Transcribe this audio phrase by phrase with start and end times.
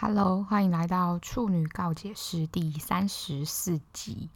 [0.00, 4.30] Hello，欢迎来到处女告解室第三十四集。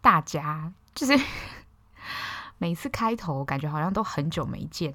[0.00, 1.12] 大家就是
[2.56, 4.94] 每次开头感觉好像都很久没见。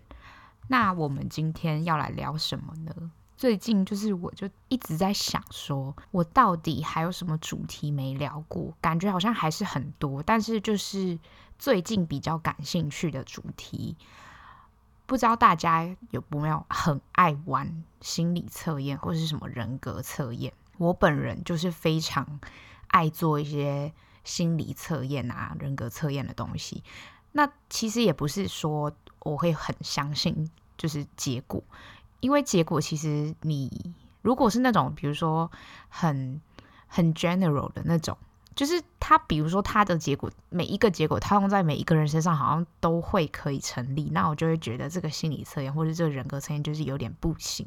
[0.68, 3.12] 那我们今天要来聊什么呢？
[3.38, 8.74] 最近就是我就一直在想说，我到底还有什么主题没聊过？
[8.82, 11.20] 感觉好像还是很多，但是就是
[11.60, 13.96] 最近比较感兴趣的主题。
[15.10, 20.54] 不知道大家有没有很爱玩心理测验或者是什么人格测验？
[20.78, 22.40] 我本人就是非常
[22.90, 23.92] 爱做一些
[24.24, 26.84] 心理测验啊、人格测验的东西。
[27.32, 28.92] 那其实也不是说
[29.22, 31.64] 我会很相信就是结果，
[32.20, 35.52] 因为结果其实你如果是那种比如说
[35.90, 36.40] 很
[36.86, 38.16] 很 general 的那种。
[38.60, 44.10] 就是他，比如说他的结果，每一个结果套用在每一个人身上，好像都会可以成立。
[44.12, 47.66] 那我就会觉得这个心理测验或者这个人格测验就是有点不行。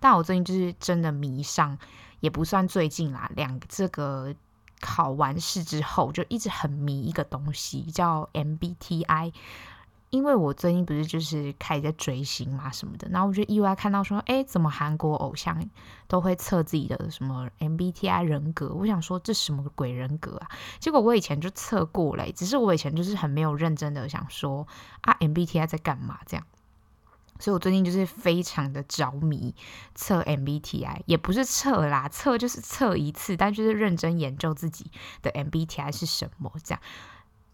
[0.00, 1.78] 但我最近就是真的迷上，
[2.18, 4.34] 也不算最近啦，两这个
[4.80, 9.32] 考完试之后就一直很迷一个东西，叫 MBTI。
[10.12, 15.66] 因为我最近不是就是开始在追星嘛什么的，然后我就意外看到说，哎，怎么韩国偶像
[16.06, 18.68] 都会测自己的什么 MBTI 人格？
[18.74, 20.50] 我想说这什么鬼人格啊？
[20.78, 24.68] 结果我以前就测过嘞，只是我以前就是很没有认真的想说
[25.00, 26.44] 啊 MBTI 在干嘛这样，
[27.40, 29.54] 所以我最近就是非常的着迷
[29.94, 34.90] 测 MBTI，也不是测啦，测就是测一次，但就是认真研究自己
[35.22, 36.82] 的 MBTI 是什么这样，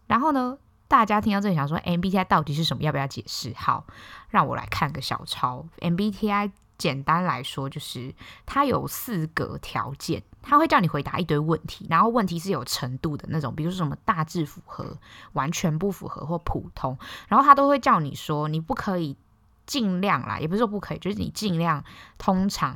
[0.07, 0.57] 然后呢？
[0.89, 2.81] 大家听到这里想说，MBTI 到底是什么？
[2.81, 3.53] 要不要解释？
[3.55, 3.85] 好，
[4.29, 5.63] 让我来看个小抄。
[5.77, 8.15] MBTI 简单来说就是
[8.47, 14.97] 它有四个条件，它会叫你回答一堆问题，然后问题是有程度的那种，比如说什么大致符合、
[15.33, 19.15] 完全不符合或普通，然后它都会叫你说，你不可以
[19.67, 21.83] 尽量啦，也不是说不可以，就是你尽量
[22.17, 22.75] 通常。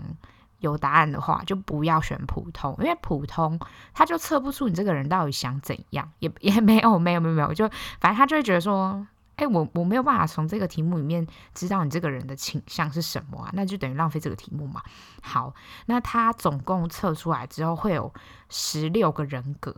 [0.63, 3.59] 有答案的话，就不要选普通，因为普通
[3.93, 7.69] 他就测不出你这个人到底想怎样，也也没有没有没有没有，就
[7.99, 14.81] 反正他就会觉得说，哎，我我没有办法从这个题目里面知道你这个人的倾向是什么啊，那就等于浪费这个题目嘛。
[15.21, 15.53] 好，
[15.87, 18.13] 那他总共测出来之后会有
[18.49, 19.75] 十六个人格。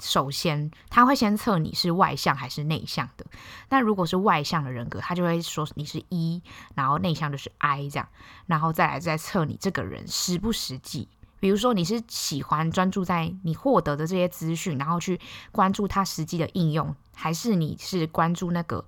[0.00, 3.26] 首先，他会先测你是外向还是内向的。
[3.68, 6.42] 那如果是外向的人格，他就会说你是 E，
[6.74, 8.08] 然后内向就是 I 这样，
[8.46, 11.08] 然后再来再测你这个人实不实际。
[11.40, 15.20] 比如说你是喜欢专注在你获得的这些资讯，然后去
[15.52, 18.84] 关注它实际的应用，还是你是关注那个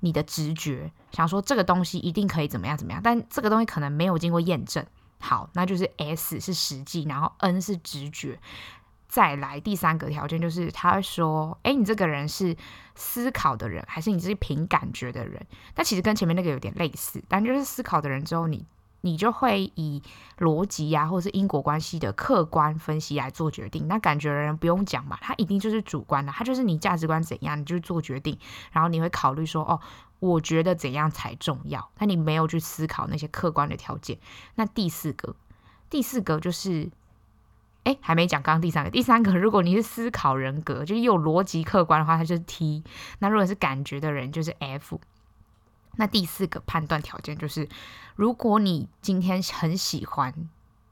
[0.00, 4.84] 你的直觉，想说这个东西一定可以怎么样怎么样，但这个东西可能没有经过验证。
[5.18, 8.38] 好，那就是 S 是实际，然后 N 是直觉。
[9.14, 12.56] 再来第三个条件就是，他会说：“哎，你这个人是
[12.96, 18.66] 思考的人，还是你是凭感觉的人？”但其实跟前面那个有点类似，但就是思考的人之后，你
[19.02, 20.02] 你就会以
[20.38, 23.86] 逻辑呀、或者是因果关系的客观分析来做决定。
[23.86, 28.36] 那感觉的人不用讲嘛，他一定就是主观的，他就是你价值观怎样，你就做决定。
[28.72, 29.78] 然后你会考虑说：“哦，
[30.18, 34.18] 我觉得怎样才重要？”那你没有去思考那些客观的条件。
[34.56, 35.36] 那第四个，
[35.88, 36.90] 第四个就是。
[37.84, 42.82] 哎，还没讲刚刚第三个，第三个，如果你是思考人格，就是有逻辑客观的话，它就是 T；
[43.20, 45.00] 那如果是感觉的人，就是 F。
[45.96, 47.68] 那第四个判断条件就是，
[48.16, 50.48] 如果你今天很喜欢。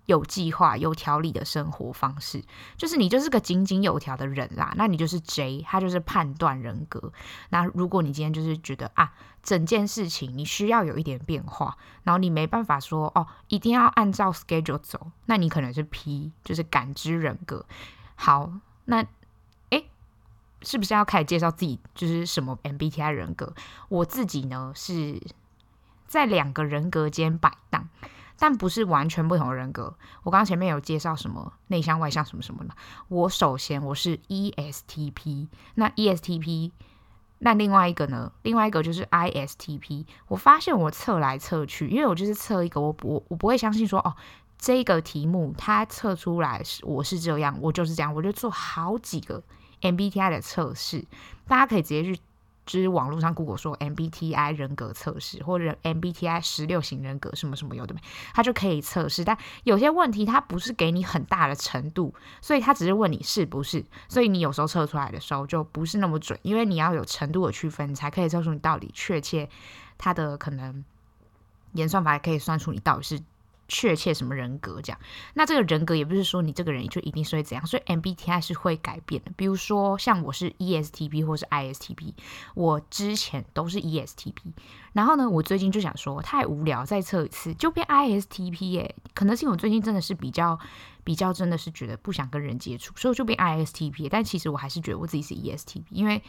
[0.06, 2.42] 有计划、有条理的生活方式，
[2.76, 4.72] 就是你就是个井井有条的人啦。
[4.76, 7.12] 那你就是 J，他就是判断人格。
[7.50, 9.12] 那如果你今天就是觉得啊，
[9.42, 17.64] 整件事情你需要有一点变化，然后你没办法说哦，一定要按照 schedule 走，那你可能是 P，就是感知人格。
[18.16, 18.52] 好，
[18.86, 19.06] 那
[19.70, 19.86] 诶，
[20.62, 23.54] 是不是要开始介绍自己就是什么 MBTI 人格？
[23.88, 25.22] 我自己呢是
[26.08, 27.88] 在两个人格间摆荡。
[28.42, 29.96] 但不是完全不同的人格。
[30.24, 32.74] 我刚刚前面有介绍什么内向外向什么什么的。
[33.06, 36.72] 我首先我是 ESTP，那 ESTP，
[37.38, 38.32] 那另外一个呢？
[38.42, 40.06] 另外一个就是 ISTP。
[40.26, 44.12] 我发现我测来测去，因为我就是测一个，我不我不会相信说哦，
[44.58, 49.40] 这个题目它测出来是我是这样，我就是这样，我就做好几个
[49.82, 51.04] MBTI 的测试，
[51.46, 52.20] 大家可以直接去。
[52.72, 58.00] 就是网络上 Google 说 MBTI 人格测试，或者 MBTI 十六型人格什么什么有的没，
[58.32, 59.22] 他就可以测试。
[59.22, 63.84] 但有些问题他不是给你很大的程度，所以他只是问你是不是。
[64.08, 69.50] 所以你有时候测出来的时候就不是那么准，因为你要有程度的区分，你才可以测出你到底确切
[69.98, 70.82] 他的可能
[71.74, 73.20] 演算法，可以算出你到底是
[73.68, 75.00] 确切什么人格这样。
[75.34, 79.32] 那这个人格也不是说你这个人就一定是会怎样，所以 MBTI 是会改变的。
[79.36, 82.14] 比如说像我是 ESTP 或是 ISTP，
[82.54, 84.52] 我之前都是 ESTP，
[84.92, 88.94] 然后呢，我最近就想说太无聊，再测一次就变 ISTP 耶。
[89.14, 90.58] 可能是因为我最近真的是比较
[91.04, 94.08] 比较真的是觉得不想跟人接触，所以我就变 ISTP。
[94.10, 96.22] 但其实我还是觉得我自己是 ESTP，因为。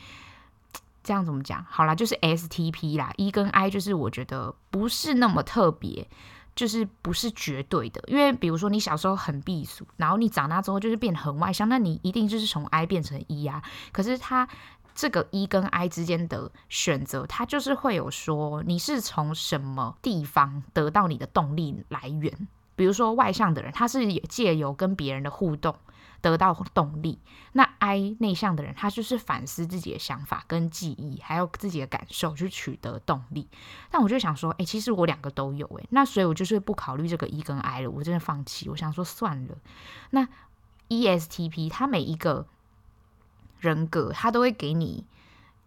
[1.06, 1.62] 这样怎么讲？
[1.70, 6.08] 好啦，就是 STP 啦，E 跟 I 就是我觉得不是那么特别，
[6.56, 8.02] 就是不是绝对的。
[8.08, 13.62] 因为比如说你小时候很避俗，然后你长大之后就是变很外向，那你一定就是从 I 变成 E 啊。
[13.92, 14.48] 可是它
[14.96, 22.48] 这个 E 跟 I 之间的选择，它就是会有说你是从什么地方得到你的动力来源。
[22.76, 25.76] 比如说外向的人，他是借由跟别人的互动。
[26.24, 27.20] 得到动力，
[27.52, 33.50] 那 I 内向的人，他就是反思自己的想法跟记忆，还有自己的感受去取得动力。
[33.92, 38.70] 但我就想说，哎，其实我两个都有，哎，那所以我就是不考虑这个 E 跟 I 了，我真的放弃。
[38.70, 39.58] 我想说算了。
[40.12, 40.30] 那
[40.88, 42.48] ESTP 他每一个
[43.60, 45.04] 人格，他都会给你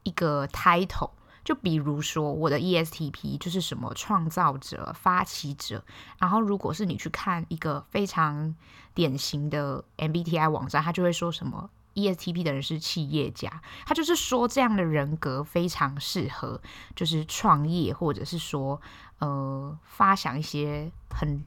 [0.04, 1.10] 一个 title。
[1.46, 5.84] 就比如说，我的 ESTP 就是什么创造者、发起者。
[6.18, 8.52] 然后，如果是你去看一个非常
[8.94, 13.62] 典型的 MBTI 网站，他就会说什么 ESTP 的人是企业家。
[13.86, 16.60] 他就是说这样的人格非常适合，
[16.96, 18.82] 就是创业，或者是说
[19.20, 21.44] 呃发想一些很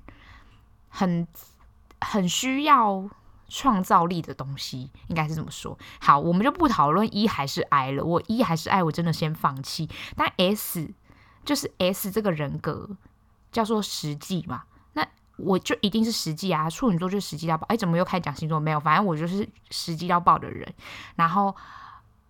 [0.87, 1.27] 很
[1.99, 3.09] 很需要。
[3.49, 5.77] 创造力的东西应该是这么说。
[5.99, 8.03] 好，我们就不讨论 E 还是 I 了。
[8.03, 9.89] 我 E 还是 I，我真的先放弃。
[10.15, 10.93] 但 S
[11.43, 12.89] 就是 S 这个人格
[13.51, 14.63] 叫做实际嘛，
[14.93, 15.05] 那
[15.37, 16.69] 我就一定是实际啊。
[16.69, 17.65] 处女座就是实际到爆。
[17.67, 18.59] 哎，怎么又开始讲星座？
[18.59, 20.71] 没有，反正我就是实际到爆的人。
[21.15, 21.55] 然后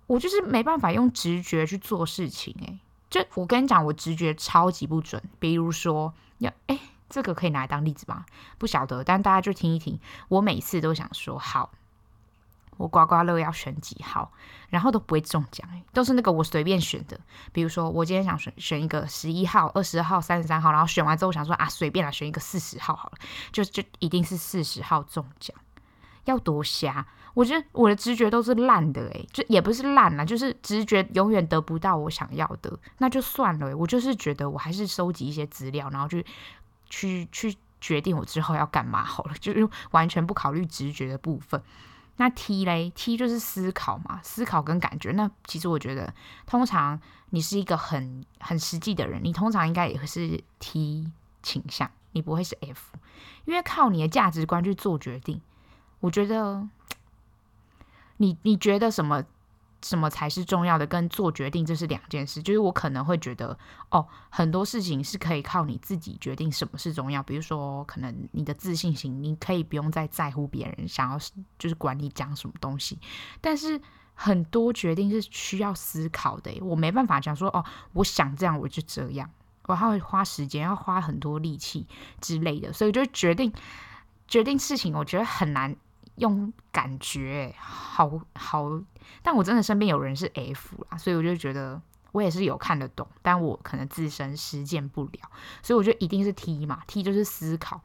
[0.07, 2.55] 我就是没办法用直觉去做事情。
[2.65, 2.79] 哎，
[3.09, 5.21] 就我跟你讲，我直觉超级不准。
[5.37, 6.79] 比如说，要哎。
[7.09, 8.25] 这个可以拿来当例子吗？
[8.57, 9.99] 不晓得，但大家就听一听。
[10.27, 11.71] 我每次都想说好，
[12.77, 14.31] 我刮刮乐要选几号，
[14.69, 17.19] 然后都不会中奖，都是那个我随便选的。
[17.51, 23.17] 比如说，我今天想选选一个十一号、二十号、三十三号，然后选完之后想说啊，随便来选一个四十号好了，
[23.51, 25.55] 就就一定是四十号中奖。
[26.25, 27.05] 要多瞎？
[27.33, 33.75] 我觉得我的直觉都是烂的，诶，就也不是烂啦，就是直觉永远得不到我想要的，那就算了。
[33.75, 36.25] 我就是觉得我还是收集一些资料，然后去。
[36.89, 41.61] 去去决定我之后要干嘛好了， 就是完全不考虑直觉的部分。
[42.17, 45.11] 那 T 嘞，T 就是思考嘛，思考跟感觉。
[45.13, 46.13] 那其实我觉得，
[46.45, 46.99] 通常
[47.29, 51.09] 你是一个很很实际的人，你通常应该也是 T
[51.41, 52.97] 倾向，你不会是 F，
[53.45, 55.39] 因为靠你的价值观去做决定。
[56.01, 56.67] 我觉得，
[58.17, 59.23] 你你觉得什么？
[59.83, 60.85] 什么才是重要的？
[60.85, 62.41] 跟做决定这是两件事。
[62.41, 63.57] 就是我可能会觉得，
[63.89, 67.23] 哦，很多事情是可以靠你自己决定什么是重要。
[67.23, 71.19] 比如说，可能你的自信心，你可以不用再在乎别人想要，
[71.57, 72.99] 就是管你讲什么东西。
[73.39, 73.81] 但是
[74.13, 79.29] 很多决定是需要思考的，我没办法讲说，哦，我想这样我就这样，
[79.67, 81.87] 我还会花时间，要花很多力气
[82.19, 82.73] 之类的。
[82.73, 83.53] 所以就决定
[84.27, 85.75] 决定事情，我觉得很难。
[86.15, 88.69] 用感觉，好好，
[89.21, 95.29] 但我真的身边有人是 F 啦，所以我就觉得我也是有看得懂，但我可能自身实践不了，
[95.61, 97.81] 所以我觉得一定是 T 嘛，T 就是思考。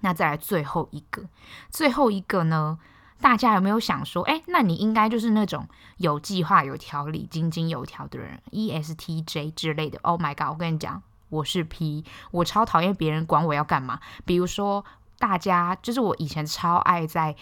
[0.00, 1.24] 那再来最后一个，
[1.70, 2.78] 最后一个呢，
[3.20, 9.98] 大家有没有想说，哎，那你应该就是那种有计划、有条理、井井有条的人，ESTJ 之类的。
[10.02, 14.84] Oh my god，我跟你讲，我是 P，我超讨厌别人管我要干嘛，比如说。
[15.20, 17.34] 大家就是我以前超爱在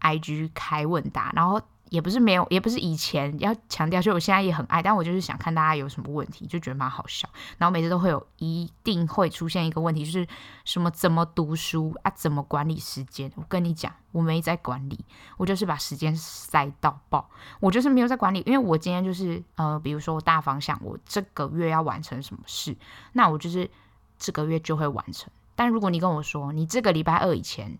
[0.00, 7.28] IG 开问答，然后也不是没有，也不是以前要强调，就我现在也很爱，但我就是想看大家有什么问题，就觉得蛮好笑。
[7.58, 10.26] 然后每次都会有一定会出现一个问题，就是
[10.64, 13.30] 什么怎么读书啊，怎么管理时间？
[13.34, 15.04] 我跟你讲，我没在管理，
[15.36, 17.28] 我就是把时间塞到爆，
[17.58, 22.76] 我就是没有在管理，因为我今天就是呃，比如说我大方向，我这个月要完成什么事，
[23.12, 23.68] 那我就是
[24.16, 25.28] 这个月就会完成。
[25.56, 27.78] 但如果你跟我说你这个礼拜二以前，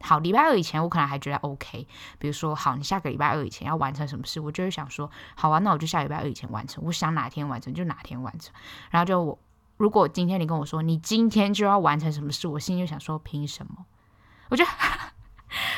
[0.00, 1.86] 好，礼拜二以前我可能还觉得 OK。
[2.18, 6.84] 比如说，好，你下个礼拜二以前要完成什么事，我就会想说，好啊，那我就下礼拜二以前完成。
[6.84, 8.54] 我想哪天完成就哪天完成。
[8.90, 9.38] 然后就我，
[9.76, 13.86] 如果今天你跟我说你今天就要完成什么事，我心里就想说，凭什么？
[14.50, 14.70] 我觉得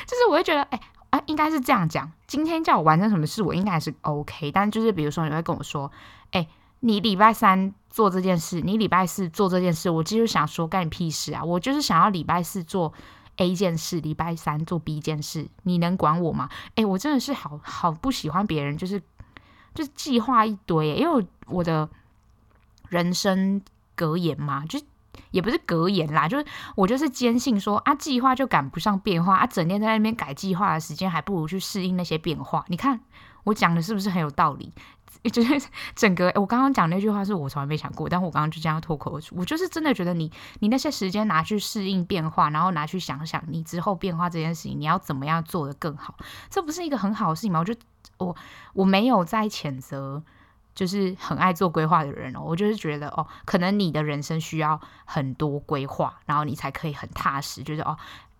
[0.06, 2.10] 就是我会觉得，哎、啊，应该是这样讲。
[2.26, 4.50] 今天叫我完成什么事，我应该还是 OK。
[4.50, 5.90] 但就是比如说，你会跟我说，
[6.32, 6.46] 哎、
[6.80, 11.42] 你礼拜三做这件事，你礼拜四做这件事，我就是想说干你屁事啊！
[11.42, 12.92] 我就是想要礼拜四做
[13.38, 16.48] A 件事，礼拜三做 B 件事，你能管我吗？
[16.76, 19.00] 诶，我真的是好好不喜欢别人，就是
[19.74, 21.88] 就是计划一堆，因为我的
[22.88, 23.62] 人生
[23.94, 24.80] 格言嘛，就
[25.30, 26.44] 也不是格言啦，就是
[26.76, 32.64] 我就是坚信说啊，计划就赶不上变化啊，整天在那边改计划的时间，还不如去适应那些变化。
[32.68, 33.00] 你看
[33.44, 34.72] 我讲的是不是很有道理？
[35.32, 39.34] 就是整个我刚刚讲那句话是我从来没想过，但我刚刚就这样脱口而出。
[39.36, 46.14] 我就是真的觉得你你那些时间拿去适应变化，然后拿去想想你之后变化这件事情，你要怎么样做得更好，
[46.50, 47.60] 这不是一个很好的事情吗？
[47.60, 47.74] 我就
[48.18, 48.36] 我
[48.74, 50.22] 我没有在谴责。
[50.74, 57.64] 就是很爱做规划的人哦，我就是觉得哦，可能你的人生需要很多规划，然后你才可以很踏实。
[57.64, 57.98] 就是哦，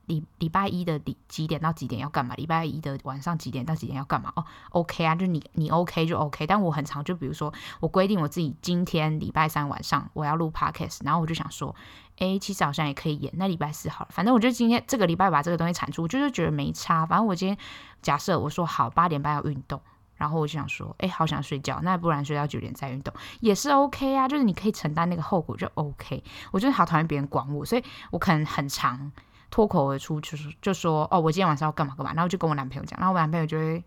[0.09, 2.35] 礼礼拜一的几点到几点要干嘛？
[2.35, 4.33] 礼拜一的晚上几点到几点要干嘛？
[4.35, 6.47] 哦，OK 啊，就你你 OK 就 OK。
[6.47, 11.75] 但我很常就比如说，我规定我自己今天礼拜三晚上我要录 Podcast，然后我就想说，
[12.17, 13.33] 诶，其实好像也可以演。
[13.37, 17.07] 那礼拜四好了，反正我就今天这个礼拜把这个东西产出，我就是觉得没差。
[17.07, 17.57] 反正我今天
[18.03, 19.81] 假设我说好八点半要运动。
[20.17, 26.25] 然后我就想说，哎，好想睡觉，那不然睡到九点再运动也是 OK 啊，就是你可以承担那个后果就 OK。
[26.51, 29.13] 我就是好讨厌别人管我，所以我可能很常
[29.51, 33.83] 脱口而出，就是就说，哦，我今天晚上要干嘛干嘛，然后就跟我男朋友讲，然后我男朋友就会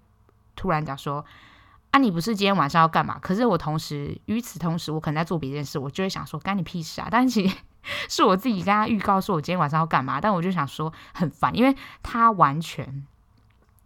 [0.56, 1.24] 突然讲说，
[1.91, 3.20] 啊，你不是今天晚上要干嘛？
[3.20, 7.08] 可是我同时与此同时，我可能在做别件事，我就会想说，干你屁事啊！
[7.12, 7.58] 但其实
[8.10, 13.06] 是我自己跟他预告说我今天晚上要干嘛，但我就想说很烦，因为他完全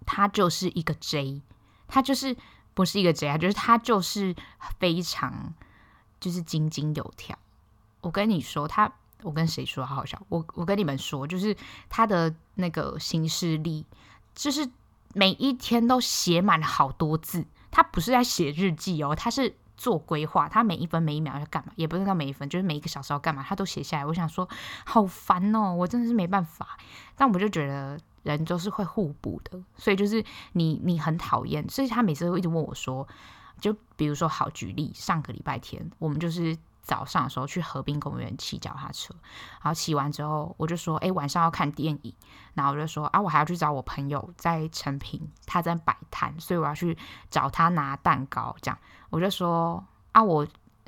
[0.06, 1.42] 他就是一个 J。
[1.88, 2.36] 他就是
[2.74, 4.36] 不是一个这样，就是他就是
[4.80, 5.54] 非常
[6.20, 7.38] 就是井井有条。
[8.02, 8.92] 我跟你说，他
[9.26, 10.22] 我跟谁说好好笑？
[10.30, 11.56] 我我跟你们说，就是
[11.90, 13.86] 他的那个行事历，
[14.34, 14.70] 就是
[15.14, 17.44] 每一天都写满好多字。
[17.72, 20.48] 他不是在写日记哦，他是做规划。
[20.48, 24.06] 他每一分每一秒要干嘛，也不是到每一分，就是每一个小时要干嘛，他都写下来。
[24.06, 24.48] 我想说，
[24.86, 26.78] 好烦哦，我真的是没办法。
[27.16, 28.00] 但我就觉得。
[28.26, 33.08] 人都是会互补的，所以就是你你很讨厌，所以他每次会一直问我说，
[33.62, 39.14] 就比如说好举例，上个礼拜天我们就是早上的时候去河滨公园骑脚踏车，
[39.62, 42.16] 然后骑完之后我就说，哎，晚上要看电影，
[42.54, 46.98] 然后我就说啊，我还要去找我朋友在诚品，他在摆摊，所以我要去
[47.30, 48.78] 找他拿蛋糕，这样
[49.10, 50.48] 我就说啊我。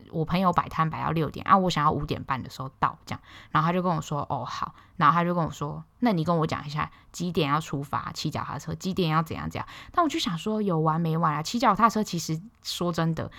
[0.09, 3.19] 我朋友摆摊摆到六点啊，我想要五点半的时候到，这样，
[3.51, 9.67] 然后他就跟我说，哦好，然后他就跟我说，那你跟我讲一下几点要出发骑脚踏车，几点要怎样怎样。
[9.91, 11.43] 但我就想说，有完没完啊？
[11.43, 13.29] 骑脚踏车其实说真的，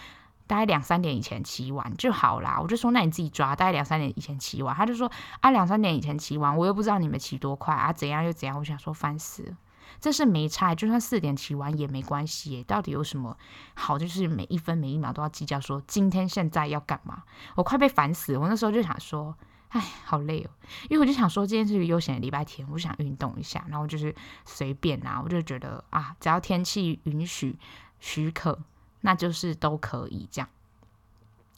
[0.48, 2.58] 大概两三点以前骑完就好啦。
[2.60, 4.74] 我就说，那你自己抓，大概两三点以前骑完。
[4.74, 5.08] 他就说，
[5.40, 8.58] 啊两三点以前骑完，我又不知道你们骑多快啊，怎样又怎样。
[8.58, 9.56] 我想说，烦死了。
[10.00, 12.62] 这是没差，就算四点骑完也没关系。
[12.64, 13.36] 到底有什么
[13.74, 13.98] 好？
[13.98, 17.22] 就是每一分每一秒都要计较，说今天现在要干嘛？
[17.56, 18.40] 我快被烦死了。
[18.40, 19.34] 我那时候就想说，
[19.70, 20.50] 哎，好累哦。
[20.88, 24.14] 因为我就想说，今天是个悠闲的礼拜天，我想运动一下，然后就是
[24.44, 27.58] 随便啊，我就觉得啊，只要天气允许
[27.98, 28.60] 许可，
[29.00, 30.48] 那就是都可以这样。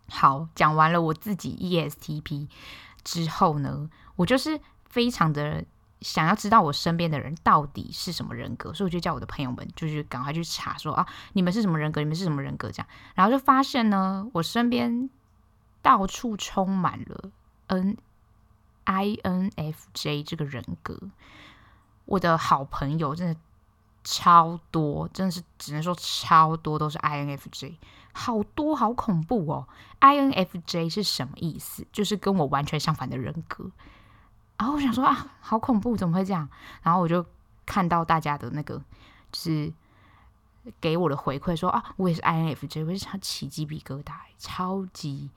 [0.09, 2.49] 好，讲完了我自己 ESTP
[3.05, 5.65] 之后呢，我就是非常的。
[6.03, 12.01] 想要知道我身边的人到底是什么人格，所以我就叫我的朋友们，就是赶快去查说啊，你们是什么人格？
[12.01, 12.71] 你们是什么人格？
[12.71, 15.11] 这样，然后就发现呢，我身边
[15.83, 17.31] 到处充满了
[17.67, 17.99] N
[18.85, 20.99] I N F J 这个人格。
[22.07, 23.37] 我的好朋友真的
[24.11, 27.79] 超多，真的是只能说超多都是 I N F J，
[28.13, 29.69] 好多好恐怖哦
[30.01, 31.87] ！I N F J 是什么意思？
[31.93, 33.71] 就是跟我完全相反的人格。
[34.59, 36.49] 然后我想说啊，好恐怖，怎么会这样？
[36.83, 37.25] 然后我就
[37.65, 38.83] 看到大家的那个，
[39.31, 39.73] 就是
[40.81, 45.31] 给我的回馈说啊，我也是 INFJ，我就想起鸡皮疙瘩，超级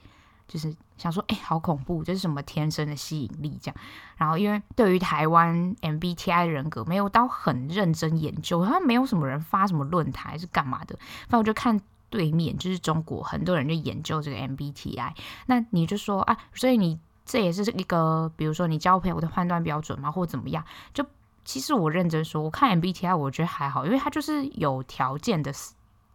[0.48, 3.76] 就是想说，哎，好恐怖，这是什么天生的吸引力这样？
[4.18, 10.96] 然后因为对于台湾 MBTI 人格没有到很认真研究，好像没有什么人发什么论坛是干嘛的，
[11.28, 15.14] 反正我就看对面就是中国很多人就研究这个 MBTI，
[15.48, 17.00] 那你就说啊，所以你。
[17.26, 20.62] 这也是一个，比如说你交朋友的判断标准吗，或怎么样？
[20.94, 21.06] 就
[21.46, 25.54] 其实我认真说，我看 MBTI，我觉得还好，因为它就是有条件的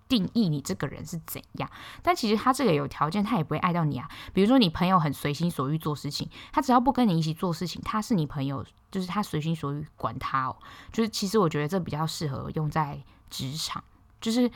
[0.09, 1.71] 定义你这个人是怎样。
[2.03, 4.09] 但其实他这个有条件，他也不会爱到你啊。
[4.33, 10.57] 比如说你朋友很随心所欲做事情，他只要不跟你一起做事情，他是你朋友，就是他随心所欲管他哦。
[10.93, 13.85] 就是其实我觉得这比较适合用在职场，
[14.21, 14.51] 就是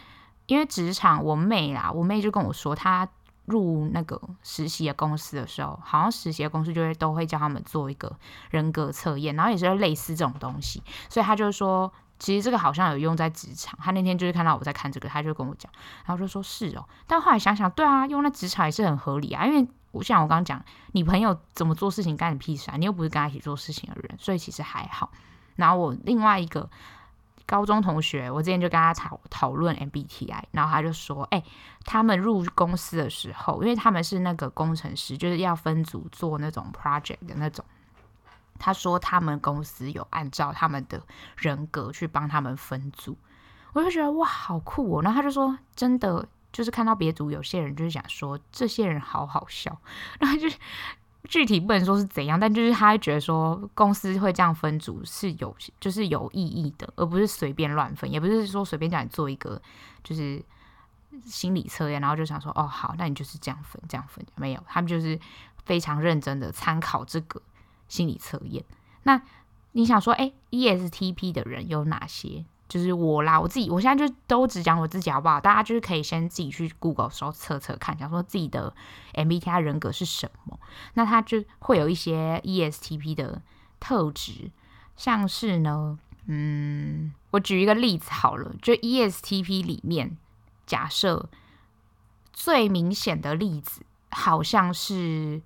[0.46, 3.08] 因为职场我妹啦，我妹就跟我说她。
[3.46, 8.16] 入那个实习的公司的时候，好像实习的公司就会都会叫他们做一个
[8.50, 10.80] 人格测验，然后也是类似这种东西，
[11.10, 13.76] 所以他就说，其实这个好像有用在职场。
[13.82, 15.70] 他那天就是看到我在看这个，他就跟我讲，
[16.06, 25.10] 然后就说是哦，但后来想想，对啊，用在职场也是很合理啊，因为我像我刚刚讲，你朋友怎么做事情干你屁事啊，你又不是跟他一起做事情的人，所以其实还好。
[25.56, 26.70] 然后我另外一个
[27.44, 31.42] 高中同学，我之前就跟他讨讨论 MBTI，然后他就说，哎、
[31.84, 37.64] 他们入公司的时候，因为他们是那个工程师，就是要分组做那种 project 的那种。
[38.62, 41.02] 他说他们公司有按照他们的
[41.36, 43.18] 人格去帮他们分组，
[43.72, 45.02] 我就觉得哇，好酷哦。
[45.02, 49.76] 然后他就说，真的就是看到别组有些人就是想说，这些人好好笑，
[50.20, 50.48] 然后就。
[51.28, 59.62] 具体不能说是怎样，但就是他觉得说公司会这样分组是有就是有意义的，而不是随便乱分，也不是说随便叫你做一个
[60.02, 60.44] 就是
[61.24, 65.16] 心理测验，然后就想说哦好，那你就是这样分这样分，没有，他们就是
[65.64, 67.40] 非常认真的参考这个
[67.92, 68.64] 心理测验。
[69.02, 69.20] 那
[69.72, 72.46] 你想说，哎，ESTP 的人有哪些？
[72.66, 75.38] 就是我啦，我自己，我现在就都只讲我自己好不好？
[75.38, 78.74] 大家就是可以先自己去 Google 搜测测看，想说自己的
[79.12, 80.58] MBTI 人格是什么。
[80.94, 83.42] 那他就会有一些 ESTP 的
[83.78, 84.50] 特质，
[84.96, 90.16] 像是呢，嗯，我举一个例子好了，就 ESTP 里面，
[90.64, 91.28] 假设
[92.32, 95.42] 最明显的例子，好像是。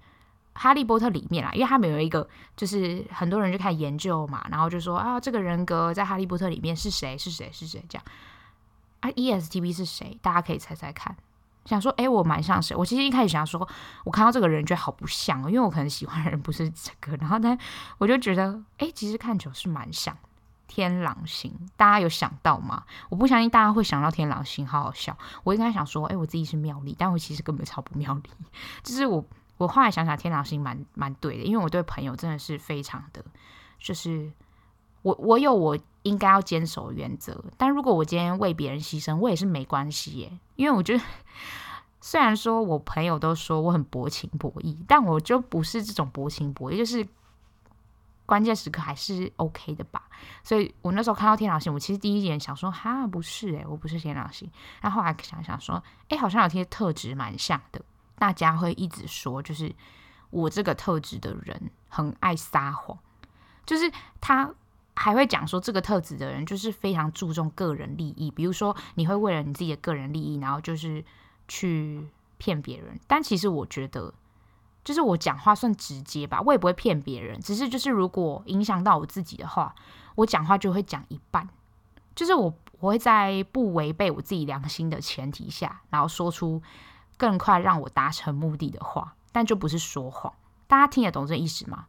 [0.56, 7.16] 哈利波特里面啦，因为他们有一个，就是很多人就开始研究嘛，然后就说啊，这个人格在哈利波特里面是谁？
[7.18, 7.50] 是谁？
[7.52, 7.84] 是谁？
[7.88, 8.04] 这样
[9.00, 10.18] 啊，ESTP 是谁？
[10.22, 11.14] 大家可以猜猜看。
[11.66, 12.74] 想说，哎，我蛮像谁？
[12.74, 13.68] 我其实一开始想说，
[14.04, 17.16] 我看到这个人觉得好不像，因为我可能喜欢的人不是这个。
[17.16, 17.58] 然后呢，
[17.98, 20.16] 我就觉得，哎，其实看久是蛮像
[20.68, 21.52] 天狼星。
[21.76, 22.84] 大家有想到吗？
[23.10, 25.18] 我不相信大家会想到天狼星，好好笑。
[25.42, 28.30] 我应该想说，哎，我自己是妙丽，但我其实根本超不妙丽，
[28.82, 29.24] 就是我。
[29.58, 33.24] 我后来想想，天狼星蛮蛮对的，因为我对朋友真的是非常的，
[33.78, 34.30] 就是
[35.02, 41.02] 我我有我应该要坚守原则，但如果我今天为别人牺牲，我也是没关系耶，因为我觉得
[42.00, 47.06] 虽然说我朋友都说我很薄情薄义，但我就不是这种薄情薄义，就是
[48.26, 50.02] 关键时刻还是 OK 的吧。
[50.44, 57.80] 所以我那时候看到天狼星，我其实第一眼想说哈不是诶，我不是天狼星，然后后来想想说，诶，好像有些特质蛮像的。
[58.18, 59.74] 大家会一直说，就是
[60.30, 62.98] 我这个特质的人很爱撒谎，
[63.64, 64.52] 就是他
[64.94, 68.30] 还会讲说，这个特质的人就是非常注重个人利益。
[68.30, 71.04] 比如说，你会为了你自己的个人利益，然后就是
[71.46, 72.08] 去
[72.38, 72.98] 骗别人。
[73.06, 74.12] 但其实我觉得，
[74.82, 77.38] 就是我讲话算直接吧，我也不会骗别人。
[77.40, 79.74] 只是就是如果影响到我自己的话，
[80.14, 81.46] 我讲话就会讲一半，
[82.14, 86.62] 就是我我会在不违背我自己良心的前提下，然后说出。
[87.16, 90.32] 更快让我达成目的的话，但就不是说谎。
[90.66, 91.86] 大家听得懂这意思吗？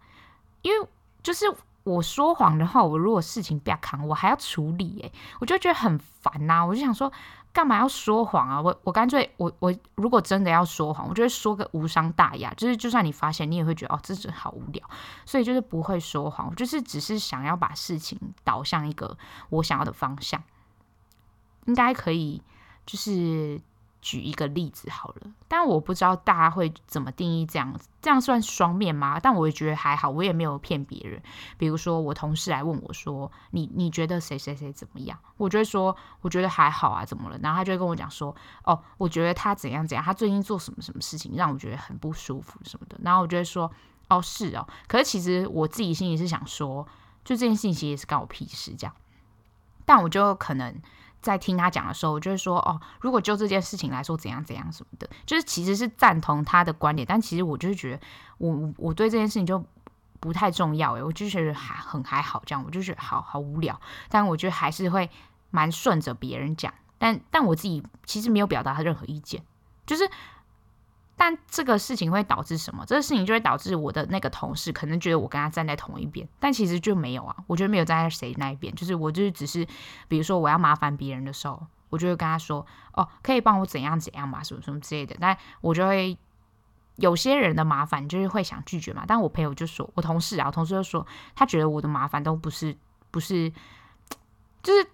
[0.62, 0.88] 因为
[1.24, 1.46] 就是
[1.84, 6.66] 我说谎的话，我如果事情不要扛，我还要处理，哎，我就觉得很烦呐。
[6.66, 7.12] 我就想说，
[7.52, 8.62] 干嘛要说谎啊？
[8.62, 14.88] 我我干脆我我如果真的要说谎，我就会说个无伤大雅，就是就算你发现，你也会觉得哦，这真好无聊。
[15.26, 19.18] 所以就是不会说谎，就是只是想要把事情导向一个
[19.50, 20.42] 我想要的方向，
[21.66, 22.42] 应该可以，
[22.86, 23.60] 就是。
[24.08, 29.20] 举一个例子好了，但我不知道大家会怎么定义这样子，这样算双面吗？
[29.22, 31.22] 但我也觉得还好，我也没有骗别人。
[31.58, 43.70] 比如说，我同事来问我说：“你你觉得谁谁谁怎么样？”我就会说：“我觉得还好啊，怎么了？”然后他就会跟我讲说：“哦，我觉得他怎样怎样，他最近做什么什么事情让我觉得很不舒服什么的。”然后我就会说
[44.08, 46.88] ：“哦，是哦。”可是其实我自己心里是想说，
[47.26, 48.96] 就这件事情也是干我屁事这样。
[49.84, 50.82] 但我就可能。
[51.28, 58.00] 在听他讲的时候，我就会说哦，如果就这件事情来说，怎样怎样什么的，就是其实是赞同他的观点，但其实我就是觉得
[58.38, 59.63] 我我对这件事情就
[60.20, 65.10] 不太重要诶，我就觉得还很还好这样，我就觉得好好无聊，但我觉得还是会
[65.52, 69.44] 蛮顺着别人讲，但但我自己其实没有表达任何意见，
[69.86, 70.10] 就是。
[71.19, 72.86] 但这个事情会导致什么？
[72.86, 77.36] 这个事情就会导致我的那个同事可能觉得我跟他站在同一边，但其实就没有啊。
[77.47, 79.67] 我觉得没有站在谁那一边，就是我就是只是，
[80.08, 86.15] 比如说我要麻烦别人的时候，我就会跟他说：“哦，可以帮我怎样怎样嘛，什么什么之类的。”但我就会
[86.97, 89.03] 有些人的麻烦就是会想拒绝嘛。
[89.08, 92.77] 但我朋友就说，我同事啊，我同事就说，他觉得我的麻烦都不是
[93.10, 93.51] 不是，
[94.62, 94.88] 就是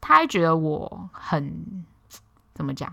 [0.00, 1.84] 他还觉得我很
[2.52, 2.92] 怎么讲？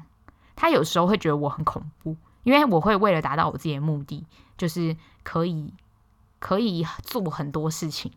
[0.55, 2.15] 他有时候会觉得我很恐怖。
[2.45, 4.23] 因为我会为了达到我自己的目的，
[4.55, 5.73] 就是可以
[6.37, 8.11] 可以做很多事情，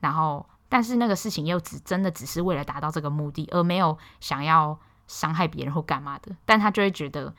[0.00, 6.36] 然后但是那个事情又只真的只是为了达到这个目的，而没有想要伤害别人或干嘛的。
[6.44, 7.34] 但他就会觉得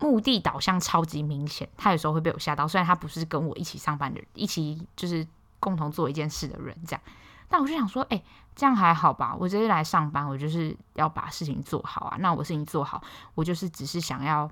[0.00, 2.66] 目的导向超级明显，他有时候会被我吓到。
[2.66, 5.24] 虽然他不是跟我一起上班的人，一起就是
[5.60, 7.00] 共同做一件事的人，这样，
[7.48, 8.20] 但我就想说，哎，
[8.56, 9.36] 这样还好吧？
[9.38, 12.16] 我这是来上班，我就是要把事情做好啊。
[12.18, 13.00] 那我事情做好，
[13.36, 14.50] 我就是只是想要。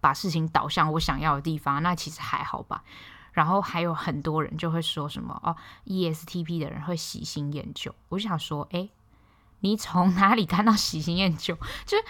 [0.00, 2.82] 把事情导向我想要的地方，那其实还好吧。
[3.32, 5.54] 然后还有很多人就会说什么哦
[5.84, 7.94] ，ESTP 的人会喜新厌旧。
[8.08, 8.88] 我就想说，哎，
[9.60, 11.54] 你从哪里看到喜新厌旧？
[11.84, 12.04] 就是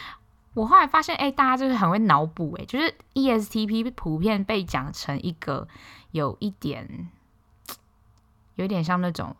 [0.54, 5.66] 我后来发现，哎，大家就是很会脑补，哎，就是 ESTP 普遍被讲成一个
[6.12, 7.10] 有一点，
[8.54, 9.34] 有点像那种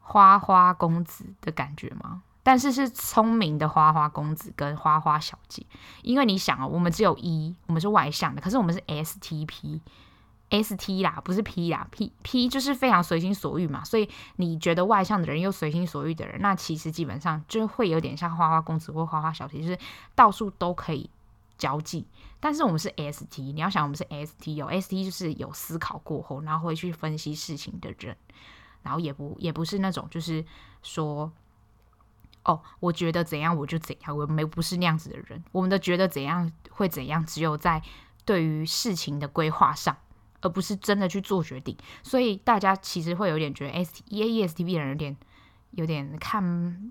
[0.00, 2.22] 花花公子的感觉吗？
[2.48, 5.66] 但是是聪明的花花公子跟花花小姐，
[6.02, 19.78] 因为你想啊，我们只有一我们是外向的，可是我们是 STP，ST 啦，不是 P 啦，P P 就是非常随心所欲嘛，所以你觉得外向的人又随心所欲的人，那其实基本上就会有点像花花公子或花花小姐，就是
[20.14, 21.10] 到处都可以
[21.58, 22.06] 交际。
[22.40, 28.16] 但是我们是 ST，你要想我们是 ST 哦，ST 就是有思考过后，然后会去分析事情的人，
[28.80, 30.42] 然后也不也不是那种就是
[30.82, 31.30] 说。
[32.48, 35.44] 哦，我觉得怎样我就怎样，我没不是那样子的人。
[35.52, 37.82] 我们的觉得怎样会怎样，只有在
[38.24, 39.94] 对于事情的规划上，
[40.40, 41.76] 而不是真的去做决定。
[42.02, 45.16] 所以大家其实会有点觉得 S T E S T B 的人有点
[45.72, 46.90] 有点看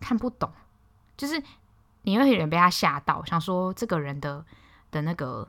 [0.00, 0.52] 看不懂，
[1.16, 1.42] 就是
[2.02, 4.44] 你会有点被他吓到，想说这个人的
[4.90, 5.48] 的那个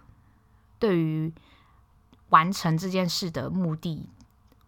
[0.79, 1.33] 对于
[2.29, 4.07] 完成这件事的目的。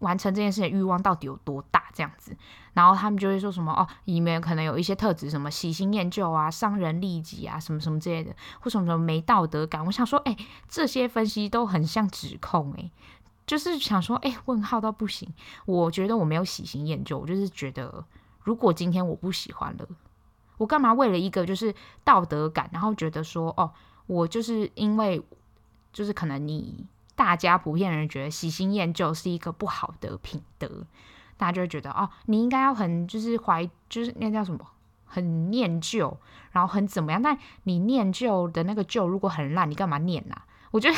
[0.01, 1.81] 完成这件事的欲望到底有多大？
[1.93, 2.33] 这样子，
[2.71, 9.85] 然后他们就会说什么哦，里面可能有一些特质，什么喜新厌旧啊、伤人利己啊，什么什么之类的，或什么什么没道德感。
[9.85, 10.37] 我想说，哎，
[10.69, 12.89] 这些分析都很像指控，哎，
[13.45, 15.27] 就是想说，哎，问号到不行。
[15.65, 18.05] 我觉得我没有喜新厌旧，我就是觉得，
[18.41, 19.85] 如果今天我不喜欢了，
[20.57, 23.69] 我干嘛为了一个就是道德感，然后觉得说，哦，
[24.07, 25.21] 我就是因为，
[25.91, 26.85] 就是可能你。
[27.21, 30.87] 大家普遍人觉得喜新厌旧是一个不好的品德，
[31.37, 34.59] 大家就会觉得哦，你应该要很就是怀就是那叫什么
[35.05, 36.17] 很念旧，
[36.51, 37.21] 然后很怎么样？
[37.21, 40.47] 但你念旧的那个旧如果很烂，你干嘛念呢、啊？
[40.71, 40.97] 我觉得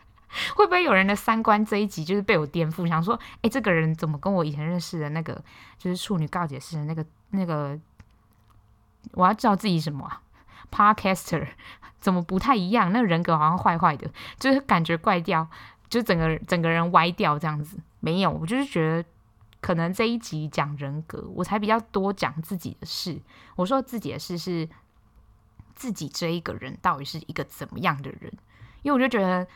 [0.56, 5.34] 会不会有人的三观这一集就是被我颠覆，想说哎，这个人怎么跟我以前认识的那个
[5.76, 7.78] 就是处女告解室的那个那个，
[9.12, 10.22] 我要叫自己什么啊
[10.70, 11.46] ？Podcaster
[12.00, 12.92] 怎么不太一样？
[12.92, 15.48] 那个人格好像坏坏的，就是感觉怪掉，
[15.88, 17.78] 就整个整个人歪掉这样子。
[18.00, 19.08] 没有，我就是觉得
[19.60, 23.20] 可能这一集讲人格，我才比较多讲自己的事。
[23.56, 24.68] 我说自己的事是
[25.74, 28.32] 自己这一个人到底是一个怎么样的人，
[28.82, 29.46] 因为我就觉得。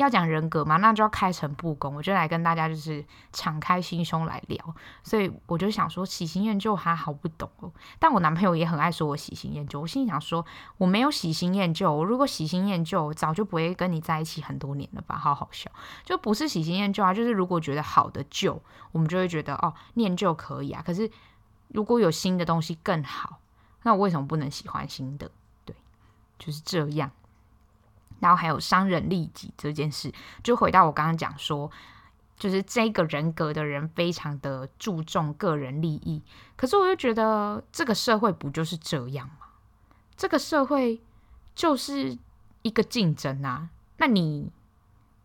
[0.00, 4.74] 要讲人格嘛，那就要开诚布公，我就来跟大家就是敞开心胸来聊。
[5.02, 7.70] 所以我就想说，喜新厌旧还好不懂哦。
[7.98, 10.44] 但我男朋友也很爱说我喜新厌旧，我心里想说，
[10.78, 11.92] 我没有喜新厌旧。
[11.92, 15.16] 我如果喜新厌旧，早就不会跟你在一起很多年了吧？
[15.16, 15.70] 好好笑，
[16.04, 17.12] 就不是喜新厌旧啊。
[17.12, 20.82] 就是如果觉得好的旧，我们就会觉得哦，念旧可以啊。
[20.84, 21.10] 可是
[21.68, 23.38] 如果有新的东西更好，
[23.82, 25.30] 那我为什么不能喜欢新的？
[25.66, 25.76] 对，
[26.38, 27.10] 就是这样。
[28.20, 31.70] 然后还有伤人利己这件事，就回到我刚刚讲说，
[32.36, 36.22] 就是这个人格的人非常的注重个人利益。
[36.54, 39.46] 可是我又觉得这个社会不就是这样吗？
[40.16, 41.00] 这个社会
[41.54, 42.16] 就是
[42.60, 43.70] 一个竞争啊。
[43.96, 44.52] 那你，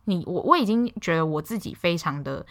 [0.06, 2.46] 你我我已经觉得我自己非常的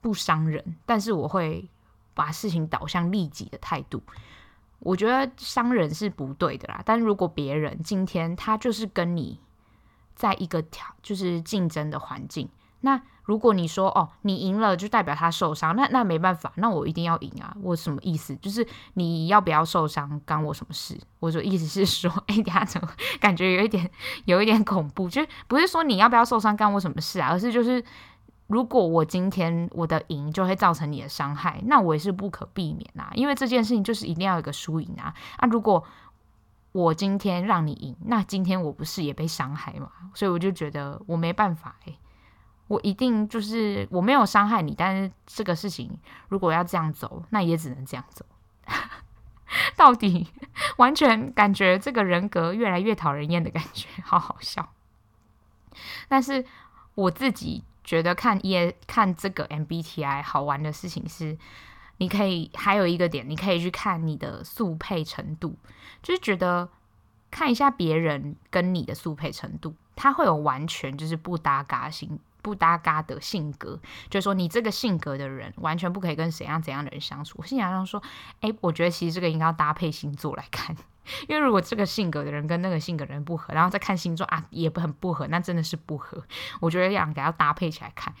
[0.00, 1.68] 不伤人，但是我会
[2.14, 4.02] 把事情导向利己的态度。
[4.78, 6.82] 我觉得伤人是不对的啦。
[6.86, 9.38] 但如果别人今天他就是跟你。
[10.14, 12.48] 在一个条就是竞争的环境，
[12.80, 17.56] 那如果你说哦，你赢了就代表他受伤，那那没办法，那我一定要赢啊！
[17.62, 18.34] 我什么意思？
[18.36, 20.98] 就是你要不要受伤，干我什么事？
[21.20, 22.88] 我的意思是说， 哎，等下怎么
[23.20, 23.88] 感觉有一点
[24.24, 25.08] 有一点恐怖？
[25.08, 27.28] 就不是说你要不要受伤，干我什么事啊？
[27.30, 27.84] 而是就是，
[28.48, 33.10] 如果我今天我的赢就会造成你的伤害，那我也是不可避免啊！
[33.14, 35.14] 因为这件事情就是一定要有个输赢啊！
[35.36, 35.84] 啊，如果。
[36.72, 39.90] 我今天让你赢，那今天我不是也被伤害吗？
[40.14, 41.92] 所以我就觉得我没办法哎，
[42.68, 48.24] 我一定就是我没有伤害你，但是这个事情如果要这样走，那也只能这样走。
[49.76, 50.28] 到底
[50.76, 54.72] 完全感觉这个人格越来越讨人厌的感觉，好好笑。
[56.08, 56.44] 但是
[56.94, 61.36] 我自己觉得看也看这个 MBTI 好玩的事情是。
[62.00, 65.54] 你可以还有一个点，你可以去看你的速配程度，
[66.02, 66.66] 就是觉得
[67.30, 77.36] 看一下别人跟你的速配程度，他会有完全就是不搭嘎性、不搭嘎的性格，就是说你这个性格的人完全不可以跟怎样怎样的人相处。
[77.38, 78.02] 我心想说，
[78.40, 80.74] 哎，我觉得其实这个应该要搭配星座来看，
[81.28, 86.24] 因为如果这个性格的人跟那个性格的人不合，然后再看星座啊，也不很不合，那真的是不合。
[86.60, 88.14] 我觉得两个要搭配起来看。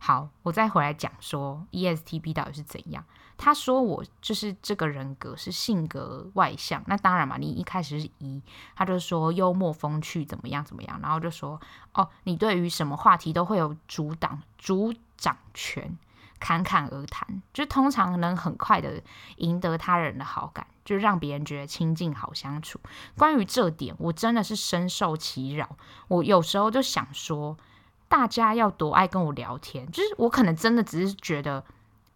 [0.00, 3.04] 好，我再回来讲说 ESTP 到底是怎样。
[3.38, 8.42] 他说我就是这个人格是性格外向，那当然嘛，你一开始是一
[8.74, 11.60] 他就说幽默风趣怎么样怎么样，然后就说
[11.92, 15.98] 哦，你对于什么话题都会有主导主掌权，
[16.40, 19.02] 侃侃而谈，就通常能很快的
[19.36, 22.80] 赢得他人的好感，就让别人觉得亲近好相处。
[23.18, 25.76] 关于这点，我真的是深受其扰。
[26.08, 27.56] 我有时候就想说，
[28.08, 31.62] 大家要多爱跟我聊天，就是我可能真的只是觉得。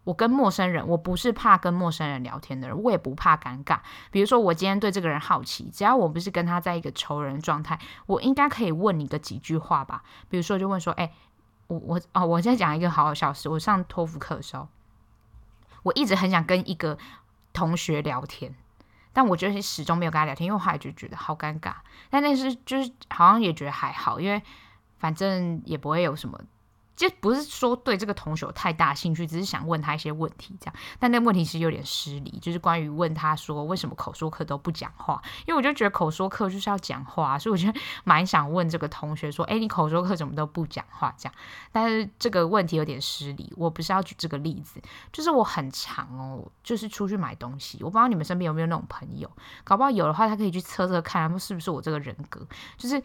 [0.03, 3.79] 我跟陌生人，我不是怕跟陌生人聊天的人，我也不怕尴尬。
[4.09, 10.01] 比如说，我今天对这个人好奇，只要我不是跟他在一个仇人状态，我应该可以问你个几句话吧。
[10.27, 11.11] 比如说，就问说，哎，
[11.67, 13.47] 我我哦，我现在讲一个好好笑事。
[13.47, 14.67] 我上托福课的时候，
[15.83, 16.97] 我一直很想跟一个
[17.53, 18.55] 同学聊天，
[19.13, 21.75] 但我觉得始终没有跟他聊天，因为我后来就觉得好尴尬。
[22.09, 24.41] 但那是就是好像也觉得还好，因为
[24.97, 26.41] 反正也不会有什么。
[27.01, 30.75] 就不是说对这个同学有太大兴趣，只是想问他一些问题这样。
[30.99, 41.33] 但那问题其实有点失礼，就是关于问他说为什么口说课都不讲话，因为我就觉得口说课就是要讲话，所以我觉得 蛮想问这个同学说，哎，你口说课怎么都不讲话这样？
[41.71, 44.79] 但是这个问题有点失礼，我不是要举这个例子，
[45.11, 49.29] 就是我很常哦，就是出去买东西，我不知道你们身边有没有那种朋友，
[49.63, 52.45] 搞不好有的话，他可以去测测看，是不是我这个人格，
[52.77, 53.01] 就是。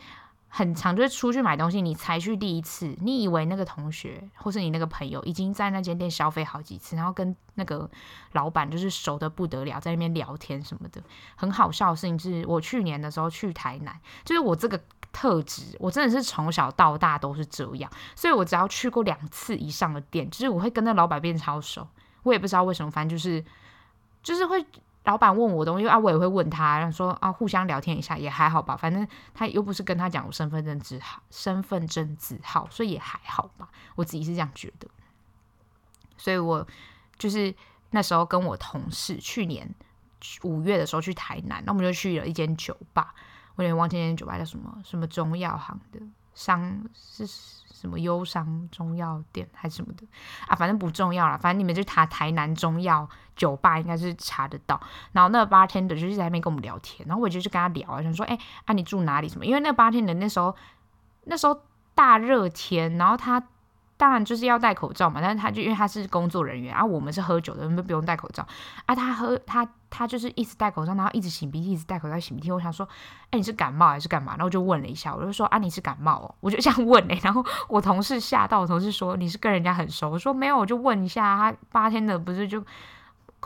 [0.48, 7.90] 很常就是出去买东西，你才去第一次，你以为那个同学或是你那个朋友已经在那间店消费好几次，然后跟那个
[8.32, 11.02] 老板就是熟得不得了，在那边聊天什么的。
[11.35, 14.80] 很好笑的事情是，我去年的时候去台南，就是我这个
[15.12, 21.87] 特质，我真的是从小到大都是这样，所以我只要去过两次以上的店，就是我会跟那老板变超熟。
[22.22, 23.44] 我也不知道为什么，反正就是
[24.22, 24.64] 就是会。
[25.06, 34.88] 老板问我东西啊，我也会问他，然后说啊，互相聊天一下也还好吧，反正他又不是跟他讲我身份证字号，身份证字号，所以也还好吧，我自己是这样觉得。
[36.16, 36.66] 所以我
[37.16, 37.54] 就是
[37.90, 39.72] 那时候跟我同事去年
[40.42, 43.14] 五月的时候去台南，那我们就去了一间酒吧，
[43.54, 46.00] 我有点忘记那间酒吧叫什么，什么中药行的
[46.34, 47.26] 商是。
[47.76, 50.06] 什么忧伤中药店还是什么的
[50.48, 51.36] 啊，反正不重要了。
[51.36, 53.06] 反正你们就查台南中药
[53.37, 54.81] 酒吧，应该是查得到。
[55.12, 59.29] 然后那个 bartender 就是在那边跟我们聊天，然后我就去跟他聊，想说，哎，啊你住哪里？
[59.29, 59.46] 什么？
[59.46, 60.57] 因为那个 bartender 那时候
[61.25, 61.61] 那时候
[61.94, 63.42] 大热天，然后他。
[63.99, 68.46] 当然就是要戴口罩嘛，但是他就因为他是工作人员啊，我们是喝酒的，我们不用戴口罩
[68.85, 68.94] 啊。
[68.94, 72.53] 他喝他他就是一直戴口罩，然后一直擤鼻涕，一直戴口罩擤鼻涕。
[72.53, 72.87] 我想说，
[73.31, 74.35] 哎，你是感冒还是干嘛？
[74.37, 76.35] 然后就问了一下，我就说啊，你是感冒哦？
[76.40, 80.11] 我就这样问哎、然后我同事吓到，我同事说你是跟人家很熟？
[80.11, 82.62] 我说没有，我就问一下他八天的不是就。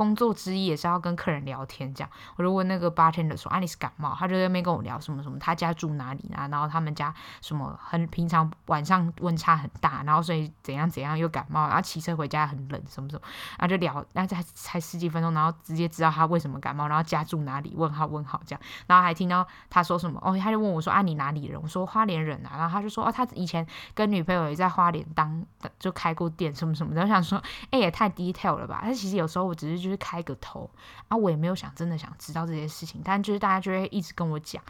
[0.00, 6.48] 工作之一也是要跟客人聊天，这样我就问那个 bartender 说：“啊，你是感冒？”他就在那边跟我聊什么什么，他家住哪里啊？
[6.48, 13.20] 然后他们家什么很平常晚上温差很大，然后所以怎样怎样又感冒，然后骑车回家很冷什么什么，
[13.58, 17.74] 然后就聊，然后才才十几分钟，然后直接知道他为什么感冒，然后家住哪里？
[17.76, 25.44] 问号问号这样，然后还听到他说什么哦，他就问我说：“啊，你哪里人？”我说：“花莲人啊。”然后他就说：“哦，他以前跟女朋友也在花莲当
[25.78, 29.89] 就开过店什么什么的。”我想说：“哎，也太 detail 了吧？”但其实有时候我只是就。
[29.90, 30.70] 就是开个头
[31.08, 34.62] 啊，我也没有想真的想知道这些事情，但就是大家就会一直跟我讲，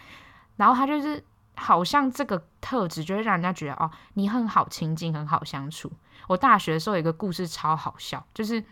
[0.56, 1.22] 然后他就是
[1.56, 5.92] 好像这个特质就会让人家觉得哦，你很好亲近，很好相处。
[6.26, 8.64] 我大学的时候有一个故事超好笑，就是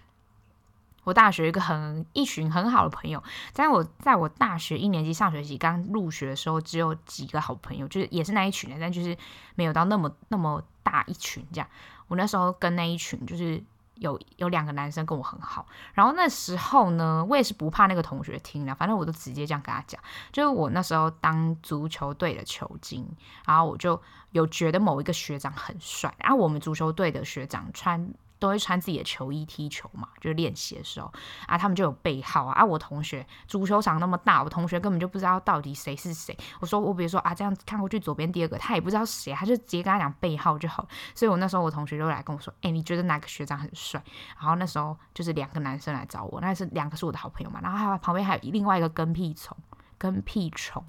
[1.05, 9.15] 我大学一个很一群很好的朋友，在我在我大学一年级上学期刚入学的时候，只有几个好朋友，就是也是那一群人，但就是
[9.55, 11.69] 没有到那么那么大一群这样。
[12.07, 13.63] 我那时候跟那一群就是。
[13.99, 20.01] 有有两个男生跟我很好，然后那时候呢，我也是不怕那个同学听的，反正我都直接这样跟他讲，
[20.33, 23.09] 就是我那时候当足球队的球经，
[23.47, 28.13] 然后我就有觉得某一个学长很帅，然后我们足球队的学长穿。
[28.39, 31.13] 都会穿自己的球衣踢球嘛，就是练习的时候
[31.47, 32.65] 啊，他们就有背号啊。
[32.65, 36.37] 我同学足球场那么大，我同学根本就不知道到底谁是谁。
[36.61, 40.87] 我说我比如说啊，这样看过去左边第二个，他也不知道谁，他就直接跟他讲背号就好。
[41.15, 44.03] 所以我那时候我同学就来跟我说，哎，你觉得哪个学长很帅？
[44.39, 49.57] 然后那时候就是两个男生来找我，那是两个是我的好朋友嘛，然后还旁边还有另外一个跟屁虫，
[49.97, 50.85] 跟屁虫，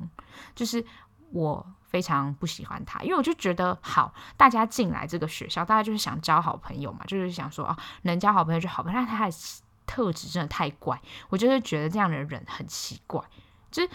[0.53, 0.85] 就是
[1.31, 1.65] 我。
[1.89, 8.83] 非常不喜欢他，因为我就觉得好，大家进来这个学校，大家就是想交好朋友嘛，就是想说啊，能交好朋友就好。
[8.85, 9.35] 但他的
[9.87, 13.19] 特质真的太怪，我就是觉得这样的人很奇怪。
[13.71, 13.89] 就是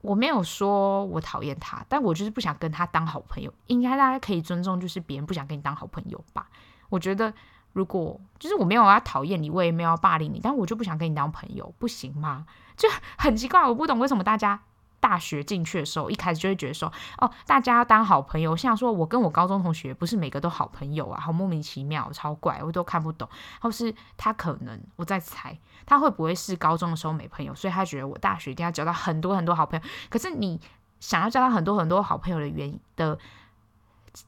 [0.00, 3.52] 我没有说我讨厌他，但我就是不想跟他当好朋友。
[3.66, 6.48] 应该大家可以尊重，就是别人不想跟你当好朋友吧。
[6.88, 7.30] 我觉得
[7.74, 12.46] 如果就是我没有要讨厌你，我也没有要霸凌你，但我就不想跟你当朋友，不行吗？
[12.74, 12.88] 就
[13.18, 14.62] 很奇怪，我不懂为什么大家。
[15.02, 18.56] 大学进去的时候，一开始就会觉得说，哦，大家要当好朋友。
[18.56, 23.28] 像说我跟我高中同学不是每个都好朋友啊，好莫名其妙，超怪，我都看不懂。
[23.60, 29.84] 或是他可能我在猜，他会不会是高中的时候没朋友，所以他觉得我大学一定要交到很多很多好朋友。
[30.08, 30.60] 可是你
[31.00, 33.18] 想要交到很多很多好朋友的原因的。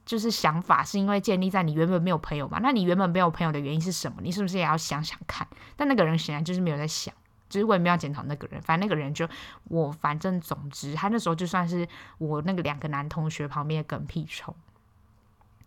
[0.07, 2.59] 就是想法是因为建立在你原本没有朋友嘛？
[2.63, 4.17] 那你原本没有朋友的原因是什么？
[4.23, 5.47] 你是不是也要想想看？
[5.77, 7.13] 但那个人显然就是没有在想，
[7.55, 8.61] 就是我也没有检讨那个人。
[8.61, 9.29] 反正那个人就
[9.65, 11.87] 我，反正总之他那时候就算是
[12.19, 14.55] 我那个两个男同学旁边的跟屁虫。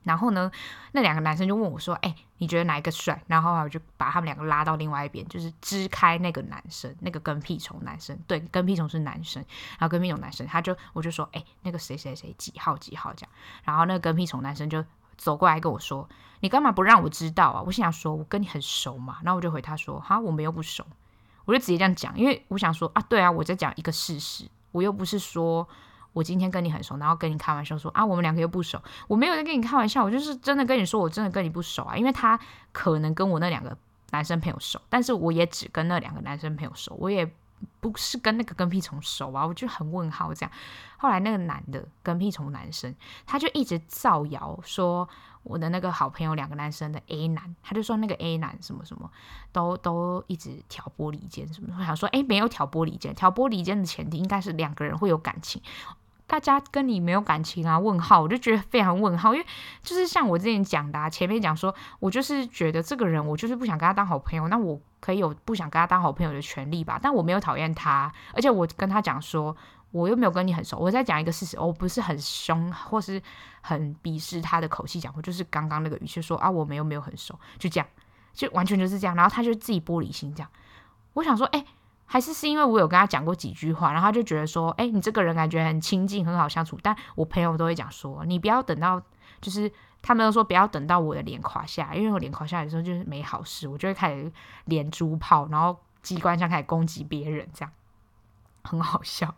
[0.04, 0.50] 然后呢，
[0.94, 8.18] 那两个男生就问我说：“哎、你觉得哪一个帅？”然后我就把他们两个拉到另外一边，就是支开那个男生，那个跟屁虫男生。
[8.26, 13.32] 对，跟屁虫是男生，然后跟屁虫男生，他就我就说：“哎、那个谁谁谁几号几号这样。”
[13.66, 14.86] 然后那个跟屁虫男生就
[15.18, 16.08] 走过来跟我说
[16.40, 20.88] ：“你干嘛不让我知道啊？”我心想说：“我跟你很熟嘛。”然后我就回他说：“哈，我们又不熟。”
[21.48, 25.68] 我就直接这样讲，因为我想说啊，对啊，我在讲一个事实，我又不是说。
[26.14, 28.82] 我今天跟你很熟，然后跟你开玩笑说啊，我们两个又不熟。
[29.08, 31.96] 我没有在跟你开玩笑，我就是真的跟你说，我真的跟你不熟啊。
[31.96, 32.40] 因为他
[32.72, 33.78] 可能跟我那两个
[34.10, 37.32] 男生朋友熟，但是我也只跟那两个男生朋友熟，我也
[37.80, 39.46] 不是跟那个跟屁虫熟啊。
[39.46, 40.52] 我就很问号这样。
[40.98, 42.96] 后来那个男的跟屁虫男生，
[43.28, 45.08] 他就一直造谣说
[45.48, 49.10] 我的那个好朋友两个男生的 A 男，他就说那个 A 男什么什么
[49.52, 51.76] 都都一直挑拨离间什么。
[51.80, 55.62] 我想说，诶，没有挑拨离间，挑拨离间的前提应该是两个人会有感情。
[56.30, 57.80] 大家跟你没有感情啊？
[57.80, 59.46] 问号，我就觉得非常问号，因为
[59.82, 67.00] 就是像我之前讲的，啊，前面讲说，我就是觉得这个人，我就是不想跟他当好朋友，那我可以有不想跟他当好朋友的权利吧？
[67.02, 69.56] 但我没有讨厌他，而且我跟他讲说，
[69.92, 73.22] 我又没有跟你很熟，我在讲一个事实，我不是很凶或是
[73.62, 77.88] 很鄙视他的口气讲，我就是刚刚那个语气说啊，我们又没有很熟，就这样，
[78.34, 80.50] 就完全就是这样，然后他就自己玻璃心这样，
[81.14, 81.66] 我想说，哎。
[82.10, 86.80] 还是是因为我有跟他讲过几句话，然后他就觉得说，哎，你这个人感觉很亲近，很好相处。
[86.82, 88.98] 但我朋友都会讲说，你不要等到，
[89.42, 89.70] 就是
[90.02, 94.32] 他们都说不要等到我的脸垮下，因为我脸垮下来的时候就是没好事，我就会开始
[94.68, 97.72] 连珠炮，然后机关枪开始攻击别人，这样
[98.68, 99.34] 很好笑。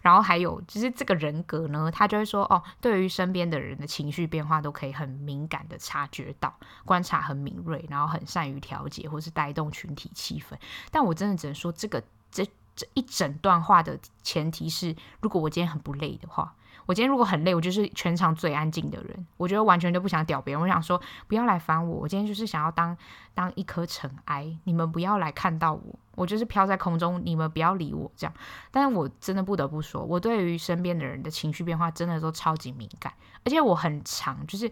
[0.00, 6.52] 然后还有就是这个人格呢，他就会说，哦，对于身边的人的情绪变化都可以很敏感的察觉到，
[6.84, 10.56] 观察很敏锐，然后很善于调节或是带动群体气氛。
[10.90, 16.54] 但我真的只能说，这个这这一整段话的前提是，如果我今天很不累的话。
[16.86, 20.62] 我今天如果很累，我就是全场最安静的人，我觉得完全都不想屌别人。
[20.62, 22.00] 我想说，不要来烦我。
[22.00, 22.96] 我今天就是想要当
[23.34, 28.34] 当一颗尘埃，你们不要来看到我，我就是飘在空中，你们不要理我这样。
[28.70, 33.12] 但是我真的不得不说，我对于身边的人的情绪变化真的都超级敏感，
[33.44, 34.70] 而且我很常就是。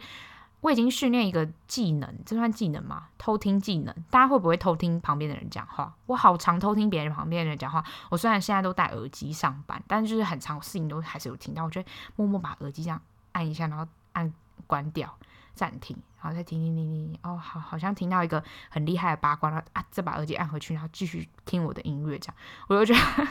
[0.60, 3.08] 我已经训练一个技能，这算技能吗？
[3.16, 5.94] 偷听技能，大家会不会偷听旁边的人讲话？
[6.04, 7.82] 我好常偷听别人旁边的人讲话。
[8.10, 11.64] 我虽然现在都戴耳机上班，但就是很常事情都还是有听到。
[11.64, 11.82] 我就
[12.16, 13.00] 默默把耳机这样
[13.32, 14.30] 按一下，然后按
[14.66, 15.16] 关掉，
[15.54, 17.18] 暂停，然后再听听听听。
[17.22, 22.18] 哦，好，好像听到一个很厉害的八卦，然后啊，再把耳机按回去，然后继续听我的音乐。
[22.18, 22.36] 这样，
[22.68, 23.26] 我就觉得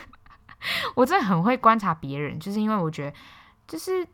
[0.95, 3.15] 我真的很会观察别人，就是因为我觉得
[3.67, 4.07] 就是。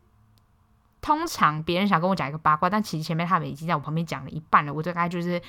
[1.05, 5.39] 通常别人想跟我讲一个八卦，但其实前面他们已经在我旁边讲了一半了，我大概就是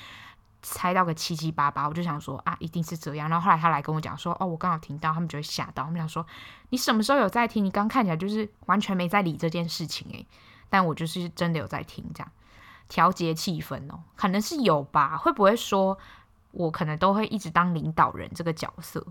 [0.61, 3.27] 猜到个七七八八，我就想说啊，一定是这样。
[3.27, 5.85] 然后后来他来跟我讲说，哦，我刚好听到，他们就会吓到。
[5.85, 6.23] 他们想说，
[6.69, 7.65] 你什么时候有在听？
[7.65, 10.27] 你刚看起来就是完全没在理这件事情诶。
[10.69, 12.31] 但我就是真的有在听，这样
[12.87, 15.17] 调节气氛哦，可能是有吧。
[15.17, 15.97] 会不会说
[16.51, 19.03] 我可能都会一直当领导人这个角色？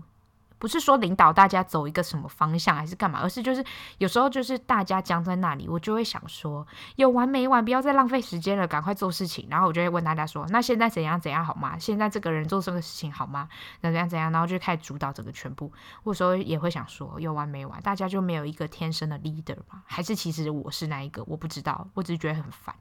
[0.59, 3.63] 不是说领导大家走一个什么方向还是干嘛，而是就是
[3.97, 6.65] 有时候就是大家僵在那里，我就会想说
[6.95, 9.47] 有完没完，不要再浪费时间了，赶快做事情。
[9.49, 11.77] 然后我就会问大家说，那现在怎样怎样好吗？
[11.77, 13.47] 现在这个人做这个事情好吗？
[13.81, 14.31] 那怎样怎样？
[14.31, 15.71] 然后就开始主导整个全部。
[16.03, 19.83] 或者说也会想说有完没完，大家就没有一个天生的 leader 吗？
[19.85, 21.23] 还是其实我是那一个？
[21.27, 22.75] 我不知道，我只是觉得很烦，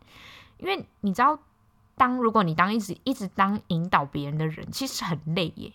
[0.58, 1.38] 因为你知道，
[1.96, 5.72] 当如果你当一直一直当引导别人的人，其实很累耶。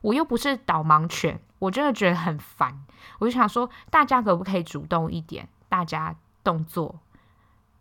[0.00, 2.84] 我又不是导盲犬，我真的觉得很烦。
[3.18, 5.48] 我就想说，大家可不可以主动一点？
[5.68, 6.98] 大家动作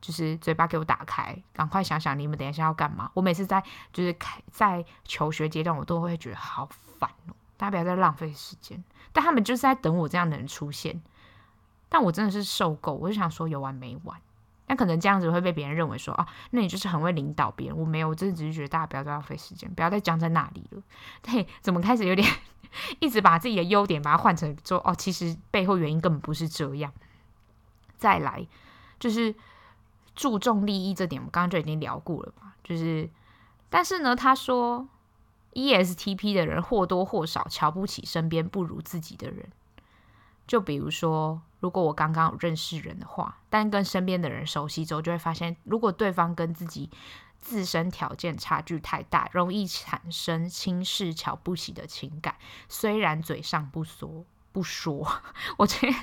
[0.02, 3.10] 就是嘴巴给我打开，赶快想想你们等一下要干嘛。
[3.14, 6.68] 我每次在就是开在求学阶段，我都会觉得好
[7.00, 7.34] 烦哦。
[7.56, 8.84] 大家不要再浪费时间。
[9.14, 11.02] 但他们就是在等我这样的人出现，
[11.90, 12.94] 但我真的是受够。
[12.94, 14.20] 我就想说，有完没完？
[14.68, 17.78] 那可能这样子会被别人认为说啊，那你就是很会领导别人。
[17.78, 20.82] 我没有，我真的只是觉得大家不要再浪费时间，不要再僵在那里了。
[21.24, 22.28] 对，怎么开始有点
[23.00, 26.92] 一直把自己的优点把它换成说哦，其实背后原因根本不是这样。
[27.98, 28.46] 再来
[29.00, 29.34] 就是
[30.16, 32.54] 注重利益这点，我刚刚就已经聊过了嘛。
[32.64, 33.10] 就是，
[33.70, 34.88] 但是呢，他说
[35.54, 39.50] ESTP 的人或多或少瞧不起身边不如自己的人。
[40.46, 46.90] 就比如说，如果我刚刚有认识人的话，但跟身边的人熟悉之后，就会发现，如果对方跟自己
[47.40, 52.36] 自身条件差距太大，容易产生轻视、瞧不起的情感。
[52.70, 55.08] 虽然嘴上不说不说，
[55.58, 55.94] 我觉得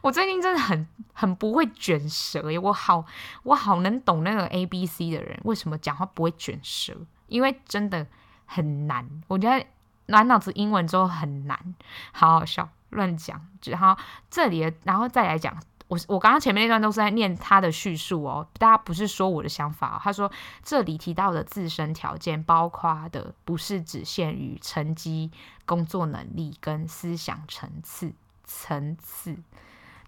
[0.00, 2.58] 我最近真的很很不会卷舌耶。
[2.58, 3.04] 我好
[3.42, 6.94] 我好能懂那个 A B C 的人为什么讲话不会卷舌，
[7.26, 8.06] 因为真的
[8.46, 9.22] 很难。
[9.28, 9.66] 我觉得
[10.06, 11.74] 满脑子英文之后很难，
[12.12, 12.70] 好好笑。
[12.90, 13.96] 乱讲，然后
[14.30, 15.56] 这里，然后再来讲，
[15.88, 20.00] 我我刚刚前面那段都是在念他的叙述哦，大家不是说我的想法哦。
[20.02, 20.30] 他说
[20.62, 25.30] 这里提到的自身条件，包括的不是只限于成绩、
[25.64, 28.12] 工作能力跟思想层次
[28.44, 29.36] 层次，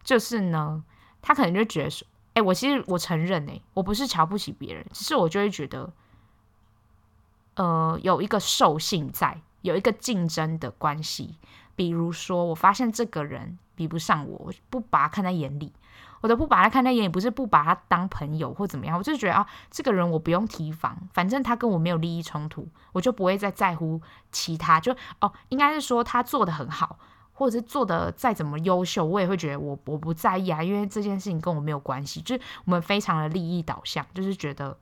[0.03, 0.83] 就是呢，
[1.23, 5.93] 他可能就觉得说，哎，我其实我承认，哎，我不是瞧不起别人，只是我就会觉得，
[7.57, 11.37] 呃，有一个兽性在，有一个竞争的关系。
[11.81, 15.73] 比如说，我发现这个人比不上我，我不把他看在眼里。
[16.21, 23.99] 我都不把他看在眼里，不是不把他当朋友或怎么样，我就觉得啊，这个人我不用提防，反正他跟我没有利益冲突，我就不会再在乎
[24.31, 24.79] 其他。
[24.79, 26.99] 就哦，应该是说他做的很好，
[27.33, 32.21] 或者是做的再怎么优秀，我也会觉得我我不在意啊，因为这件事情跟我没有关系。
[32.21, 34.77] 就是我们非常的利益导向，就是觉得。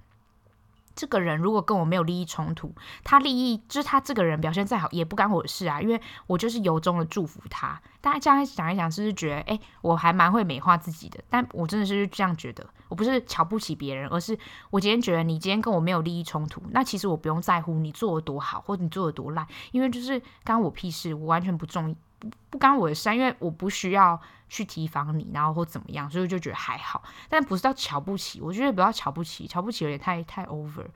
[0.98, 2.74] 这个人如果跟我没有利益冲突，
[3.04, 7.80] 他利益就是他这个人表现再好也不干我的事啊，因为我就是由衷的祝福他。
[8.00, 11.22] 大家这样想一想，是不是觉得哎，我还蛮会美化自己的？
[11.30, 14.36] 但我真的是这样觉得，我不是瞧不起别人，而是
[14.70, 27.02] 我今天觉得你今天跟我没有利益冲突，那其实我不用在乎你做的多好或者你做的多烂，因为就是干我屁事，我完全不重不不干我的事，因为我不需要去提防你，然后或怎么样，所以就觉得还好。
[27.28, 30.86] 但不是到瞧不起，我觉得不要瞧不起，瞧不起有点太太 over，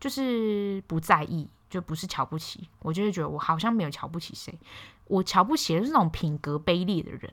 [0.00, 2.68] 就是不在意，就不是瞧不起。
[2.80, 4.58] 我就会觉得我好像没有瞧不起谁，
[5.06, 7.32] 我瞧不起的是那种品格卑劣的人，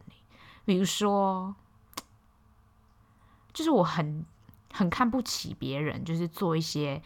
[0.66, 1.56] 比如说，
[3.54, 4.26] 就是我很
[4.72, 7.02] 很看不起别人，就是做一些。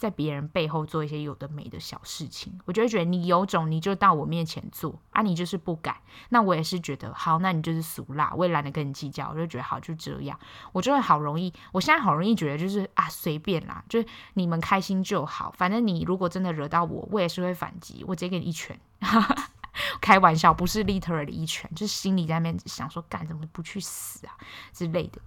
[0.00, 5.94] 在别人背后做一些有的没的小事情，我就会觉得你有种，你就到我面前做啊，你就是不敢，
[6.30, 10.40] 那我也是觉得好，那你就是俗辣，我也懒得跟你计较，我就觉得好，就这样，
[10.72, 18.80] 我就会好容易，我现在好容易觉得就是啊，随便啦，就是你们开心就好，反正你如果真的惹到我，我也是会反击，我直接给你一拳，
[20.00, 24.32] 开玩笑，不是 literally 一拳，就是心里在那边想说，干怎么不去死啊
[24.72, 25.20] 之类的。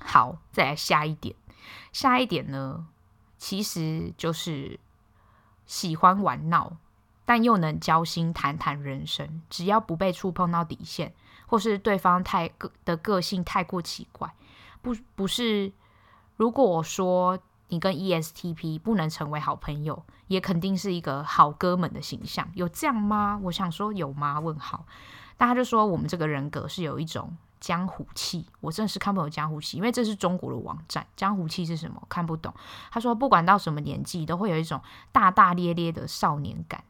[0.00, 1.34] 好，再来下一点，
[1.92, 2.86] 下一点呢？
[3.42, 4.78] 其实就是
[5.66, 6.76] 喜欢玩闹，
[7.24, 9.42] 但又能交心谈谈人生。
[9.50, 11.12] 只要不被触碰到底线，
[11.48, 14.32] 或是对方太个的个性太过奇怪，
[14.80, 15.72] 不不是。
[16.36, 17.36] 如果我说
[17.66, 23.40] 你跟 ESTP 不能成为好朋友，也肯定是一个好哥们的形象，有这样吗？
[23.42, 24.38] 我想说有吗？
[24.38, 24.86] 问号。
[25.36, 27.36] 但他就说我们这个人格是有一种。
[27.62, 31.06] 江湖气，我真的是看不懂江湖气，因为这是中国的网站。
[31.14, 32.02] 江湖气是什么？
[32.08, 32.52] 看不懂。
[32.90, 34.82] 他说，不管到什么年纪，都会有一种
[35.12, 36.82] 大大咧咧的少年感，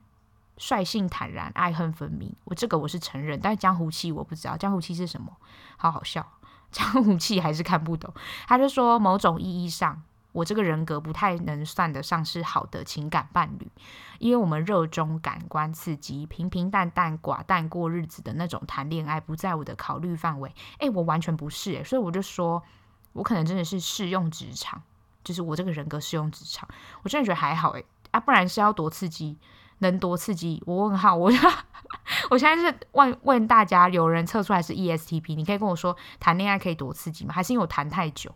[0.57, 2.35] 率性坦然，爱恨分明。
[2.45, 5.37] 我这个我是承认，但是江湖气我不知道，江湖气是什么？
[5.77, 6.27] 好好笑，
[6.73, 8.11] 江湖气还是看不懂。
[8.49, 10.03] 他就说，某种意义上。
[10.33, 13.71] 我这个人格不太能算得上是好的情感伴侣，
[14.19, 20.55] 因为我们热衷感官刺激，平平淡淡、寡淡过日子的那种谈恋爱不在我的考虑范围。
[20.79, 22.63] 诶，我完全不是诶，所以我就说，
[23.13, 24.83] 我可能真的是适用职场，
[25.23, 26.69] 就是我这个人格适用职场。
[27.03, 29.39] 我真的觉得还好诶，啊，不然是要多刺激，
[29.81, 30.63] 能多刺激？
[30.67, 31.31] 我问号，我
[32.31, 37.35] 我现在是问问大家，有人测出来是 ESTP，你可以跟我说，谈恋爱可以多刺激吗？
[37.35, 38.35] 还是因为我谈太久？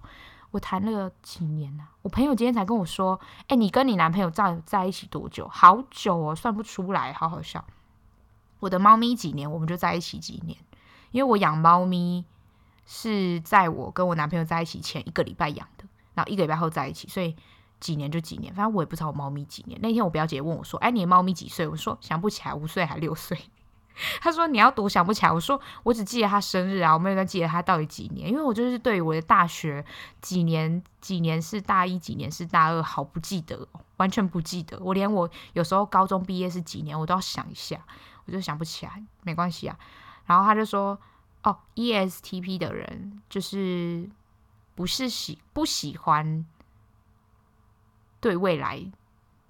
[0.57, 5.47] 我谈了几年了，我朋友今天才跟我说：“哎，你跟你男朋友在在一起多久？
[5.49, 7.63] 好久哦，算不出来，好好笑。”
[8.61, 10.57] 我的猫咪几年，我们就在一起几年。
[11.11, 12.25] 因为我养猫咪
[12.87, 15.85] 是在我跟我男朋友在一起前一个礼拜养的，
[16.15, 17.37] 然后一个礼拜后在一起，所以
[17.79, 18.55] 几年就几年。
[18.55, 19.79] 反正我也不知道我猫咪几年。
[19.83, 23.39] 那天我表姐问我说：“哎，你的猫咪几岁？”我说：“想不起来，五岁还六岁。”
[24.21, 29.85] 他说：“你要读想不起来。”我说：“我只记得他生日啊，我没有在记得他到底几年，因为我就是对于我的大学
[30.21, 33.67] 几年几年是大一，几年是大二，好不记得，
[33.97, 34.79] 完全不记得。
[34.81, 37.81] 我连我有时候高中毕业是几年，我都要想一下，
[38.27, 39.03] 我就想不起来。
[39.23, 39.79] 没关系啊。”
[40.27, 40.99] 然后他就说
[41.45, 44.09] ：“哦，ESTP 的人就是
[44.75, 46.45] 不是喜不喜欢
[48.21, 48.85] 对未来。”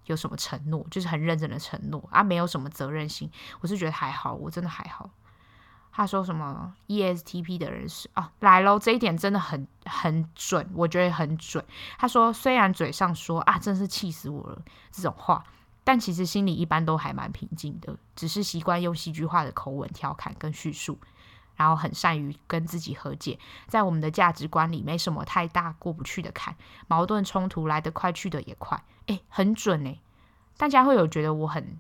[0.06, 3.30] 有什么承诺，就是很认真的承诺啊，没有什么责任心。
[3.60, 5.10] 我是觉得还好，我真的还好。
[5.92, 11.64] 他说什么 ESTP 的人是啊，来喽，这一点真的很很准，我觉得很准。
[11.98, 15.42] 他说虽然嘴上说啊，真是气死我了这种话，
[15.84, 20.98] 但其实心里一般都还蛮平静的，只是习惯用戏剧化的口吻调侃跟叙述，
[21.54, 23.38] 然后很善于跟自己和解。
[23.66, 26.54] 在我们的价值观里，没什么太大过不去的坎，
[26.88, 28.78] 矛盾冲突来得快，去得也快。
[29.06, 30.00] 诶，很准诶，
[30.56, 31.78] 大家会有觉得我很。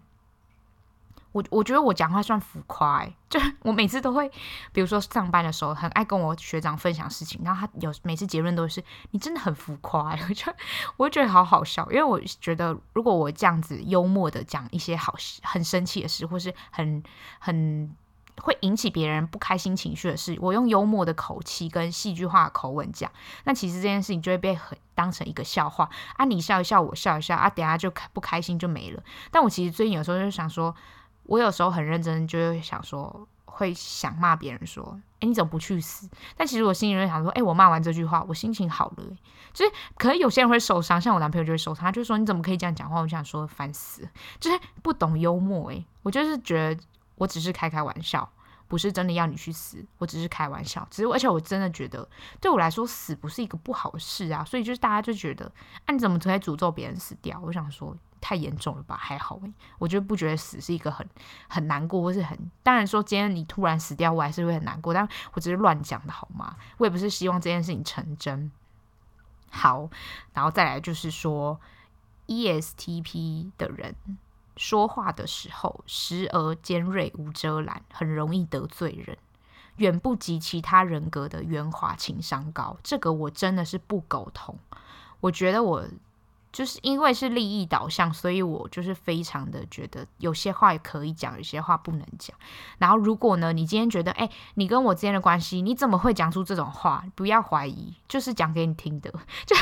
[1.32, 4.26] 我我觉得我讲话算浮夸，欸，就我每次都会，
[4.72, 10.50] 比如说上班的时候，很爱跟我学长分享事情，然后他有每次结论都是你真的很浮夸，欸， 我就
[10.96, 17.02] 我就觉得好好笑，因为我觉得如果我这样子幽默的讲一些好很生气的事，或是很
[17.38, 17.94] 很
[18.42, 23.10] 会引起别人不开心情绪的事，我用幽默的口气跟戏剧化的口吻讲，
[23.44, 29.02] 那其实这件事情就会被很当成一个笑话啊，你笑一笑，我笑一笑啊，等下就不开心就没了。
[29.30, 30.74] 但我其实最近有时候就想说。
[31.28, 36.08] 我有时候很认真，就会想说，会想骂别人说：“哎，你怎么不去死？”
[36.38, 39.04] 但其实我心里面想说：“哎，我骂完这句话，我心情好了。”
[39.52, 44.08] 就是，可能有些人会受伤，像我男朋友就会受伤，他就说：“你怎么可以这样讲话？”我想说：“烦死！”
[44.38, 45.72] 就是不懂幽默。
[45.72, 46.80] 哎，我就是觉得，
[47.16, 48.30] 我只是开开玩笑。
[48.68, 50.84] 不是真的要你去死，我只是开玩笑。
[50.90, 52.08] 只是而且我真的觉得，
[52.40, 54.44] 对我来说死不是一个不好的事啊。
[54.44, 55.46] 所以就是大家就觉得，
[55.84, 57.40] 啊你怎么可以诅咒别人死掉？
[57.44, 58.96] 我想说太严重了吧？
[58.96, 61.08] 还好诶，我就不觉得死是一个很
[61.48, 64.92] 很难过，或是很当然说今天你突然死掉，我还是会很难过。
[64.92, 66.56] 但我只是乱讲的好吗？
[66.78, 68.50] 我也不是希望这件事情成真。
[69.48, 69.88] 好，
[70.34, 71.60] 然后再来就是说
[72.26, 73.94] ，ESTP 的人。
[74.56, 79.16] 说话的时候，时而尖锐无遮拦，很容易得罪人，
[79.76, 82.76] 远不及其他人格的圆滑，情商高。
[82.82, 84.58] 这个我真的是不苟同。
[85.20, 85.84] 我觉得我
[86.52, 92.34] 就是因为是利益导向，所以我就是非常的觉得有些话也可以讲，有些话不能讲。
[92.78, 97.04] 然后如果呢，你今天觉得，哎，你跟我之间的关系，你怎么会讲出这种话？
[97.14, 99.10] 不要怀疑，就是讲给你听的。
[99.44, 99.54] 就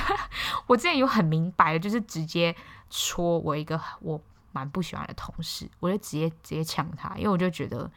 [0.68, 2.54] 我之前有很明白的，就是直接
[2.90, 4.20] 戳我一个我。
[4.54, 7.90] 蛮不喜欢的同事，我就直接直接抢他，因为我就觉得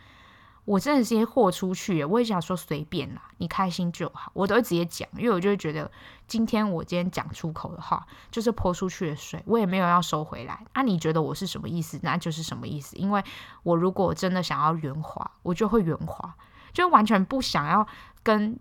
[0.65, 5.89] 我真的是豁出去，我也想说随便啦，你开心就好，我都会直接讲，因为我就会觉得
[6.27, 10.65] 今天我今天讲出口的话就是泼出去的水，我也没有要收回来。
[10.73, 11.97] 啊，你觉得我是什么意思？
[12.03, 12.97] 那就是什么意思。
[12.97, 13.23] 因为
[13.63, 16.35] 我如果真的想要圆滑，我就会圆滑，
[16.73, 17.87] 就完全不想要
[18.21, 18.59] 跟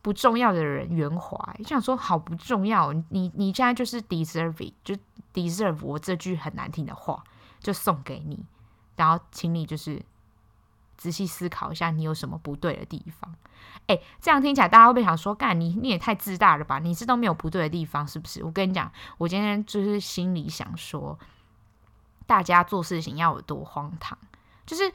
[0.00, 1.56] 不重要的人圆滑。
[1.58, 4.94] 就想说好不重要，你你现在就是 deserve，就
[5.34, 7.24] deserve 我这句很难听的话。
[7.60, 8.44] 就送给你，
[8.96, 10.02] 然后请你就是
[10.96, 13.34] 仔细思考一下，你有什么不对的地方？
[13.86, 16.78] 诶，这样听起来大家会不会想说，干你你也太自大了吧？
[16.78, 18.44] 你这都没有不对的地方，是不是？
[18.44, 21.18] 我跟你讲，我今天就是心里想说，
[22.26, 24.16] 大家做事情要有多荒唐。
[24.66, 24.92] 就是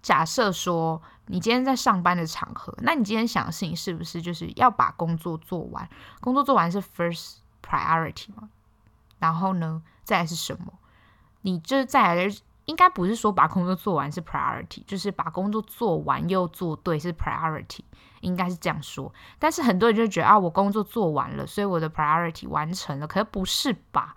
[0.00, 5.86] 假设说，你今天在上班的场合，那你今天想的事情是不是就是要把工作做完？
[6.20, 8.48] 工作做完是 first priority 吗？
[9.18, 10.72] 然后呢，再来是什么？
[11.46, 12.26] 你就是再来，
[12.64, 17.80] 应该不是说把工作做完是 priority，就是把工作做完又做对是 priority，
[18.22, 19.12] 应该是这样说。
[19.38, 23.06] 但是很多人就觉得啊，我工作做完了，所以我的 priority 完成了。
[23.06, 24.14] 可不是吧？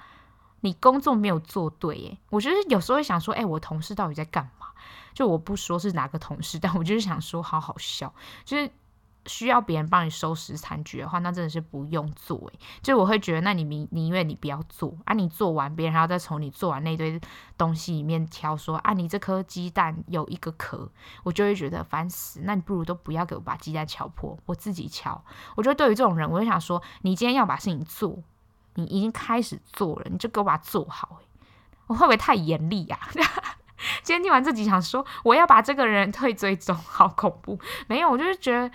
[0.61, 2.17] 你工作没有做对耶。
[2.29, 4.67] 我觉得有时候会想说，哎，我同事到底在干嘛？
[5.13, 8.13] 就我不说是哪个同事，但我就是想说，好好笑，
[8.45, 8.71] 就是。
[9.27, 12.59] 需要别人帮你收拾残局的话，那真的是不用做诶。
[12.81, 17.19] 就我会觉得，那你宁宁愿你不要做啊，你做完，别人还要再从你做完那堆
[17.57, 20.89] 东西里面挑说啊，你这颗鸡蛋有一个壳，
[21.23, 22.39] 我就会觉得烦死。
[22.43, 25.23] 那你不如都不要给我把鸡蛋敲破，我自己敲。
[25.55, 28.17] 我觉得对于这种人，我就想说，你今天要把事情做，
[28.75, 31.19] 你已经开始做了，你就给我把它做好。
[31.87, 32.97] 我会不会太严厉呀？
[34.01, 37.59] 今天听完这集，想说我要把这个人退追踪，好恐怖。
[37.87, 38.71] 没有，我就是觉得。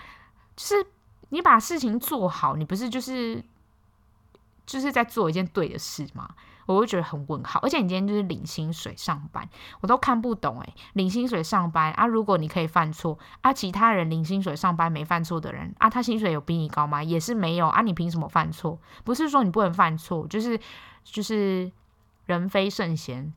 [0.55, 0.85] 就是
[1.29, 3.43] 你把事情做好，你不是就是
[4.65, 6.29] 就是在做一件对的事吗？
[6.65, 7.59] 我会觉得很问号。
[7.61, 9.49] 而且你今天就是领薪水上班，
[9.81, 10.73] 我都看不懂哎。
[10.93, 17.03] 领薪水上班啊，如果你可以犯错啊，其他人领薪水上班没犯错的人啊，他薪水有比你高吗？
[17.03, 18.79] 也是没有啊，你凭什么犯错？
[19.03, 20.57] 不是说你不能犯错，就是
[21.03, 21.69] 就是
[22.25, 23.33] 人非圣贤，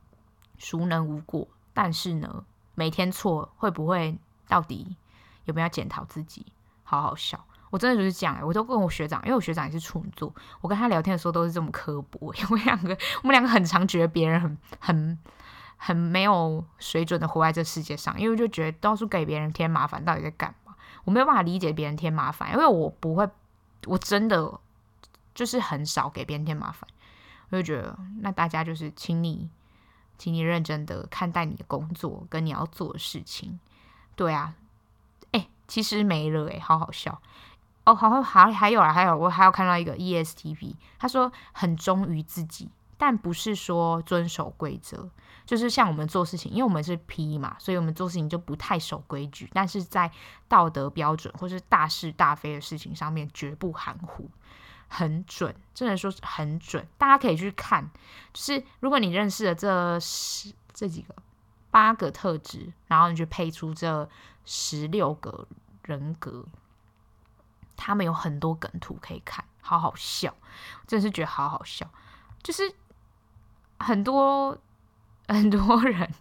[0.57, 1.47] 孰能无过？
[1.73, 2.45] 但是呢，
[2.75, 4.95] 每天错会不会到底
[5.43, 6.45] 有没有检讨自己？
[6.89, 7.37] 好好笑，
[7.69, 12.33] 我真的就是这样、欸、我都跟我学长，因为我学长也是处女座，我跟他聊天的时候都是这么刻薄。
[12.39, 15.19] 因为我们两个，我们两个很常觉得别人很很
[15.75, 20.73] 很没有水准的活在这世界上，因为就觉得到处给别人添麻烦，到底在干嘛？
[21.03, 23.29] 我没有办法理解别人添麻烦，因为我不会，
[23.85, 24.57] 我真的
[25.35, 26.89] 就是很少给别人添麻烦。
[27.49, 29.49] 我就觉得，那大家就是请你，
[30.17, 33.59] 请你认真的看待你的工作跟你要做的事情。
[34.15, 34.53] 对啊。
[35.67, 37.21] 其实没了诶，好好笑
[37.85, 37.93] 哦！
[37.93, 45.09] 好好，还还有啊，还有我还有看到一个 ESTP，他说很忠于自己，但不是说遵守规则，
[45.45, 50.11] 就是像我们做事情，因为我们是 P 嘛，所以我们做事情就不太守规矩，但是在
[50.47, 54.29] 道德标准或是大是大非的事情上面绝不含糊，
[54.87, 56.85] 很准，真的说是很准。
[56.97, 57.89] 大家可以去看，
[58.33, 61.15] 就是如果你认识了这十这几个
[61.71, 64.09] 八个特质，然后你去配出这
[64.45, 65.47] 十六个
[65.83, 66.45] 人格，
[67.75, 70.35] 他们有很多梗图可以看，好好笑，
[70.85, 71.89] 真的是觉得好好笑，
[72.43, 72.73] 就是。
[73.79, 74.57] 很多
[75.27, 76.11] 很多人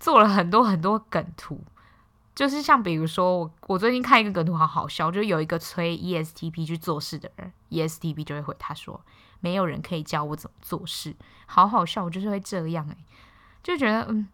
[0.00, 1.62] 做了很多很多梗图，
[2.34, 8.98] 就是像比如说我我最近看一个梗图，好好笑，就有一个催 ESTP 去做事的人，ESTP 就会回他说
[9.40, 11.14] ：“没有人可以教我怎么做事。”
[11.44, 13.04] 好好笑，我就是会这样诶、欸，
[13.62, 14.26] 就觉得嗯，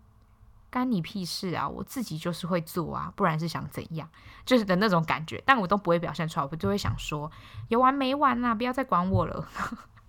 [0.74, 1.68] 干你屁事啊！
[1.68, 4.08] 我自己就是会做啊，不然是想怎样？
[4.44, 7.30] 就是的那种感觉，但我都不会表现出来，我就会想说
[7.68, 8.52] 有完没完啊？
[8.52, 9.46] 不要再管我了。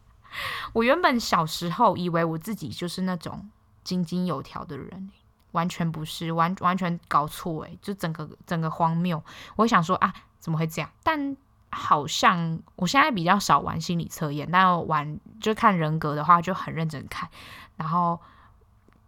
[0.73, 3.47] 我原本小时候以为我自己就是那种
[3.83, 5.11] 井井有条的人，
[5.51, 9.23] 完全不是，完完全搞错诶，就整个整个荒谬。
[9.57, 10.89] 我想说啊，怎么会这样？
[11.03, 11.37] 但
[11.69, 17.29] 好像我现在比较少玩心理测验，但玩就看人格的话就很认真看。
[17.75, 18.19] 然后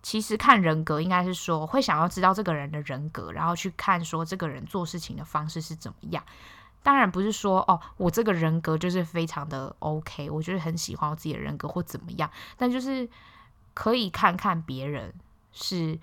[0.07, 6.23] 其实看人格应该是说会想要知道这个人的人格，然后去看说这个人做事情的方式是怎么样。
[6.81, 13.09] 当然不是说哦，我这个人格就是非常的 OK，我就是很喜欢我自己的人格或怎么样，但就是
[13.73, 15.13] 可以看看别人
[15.51, 15.99] 是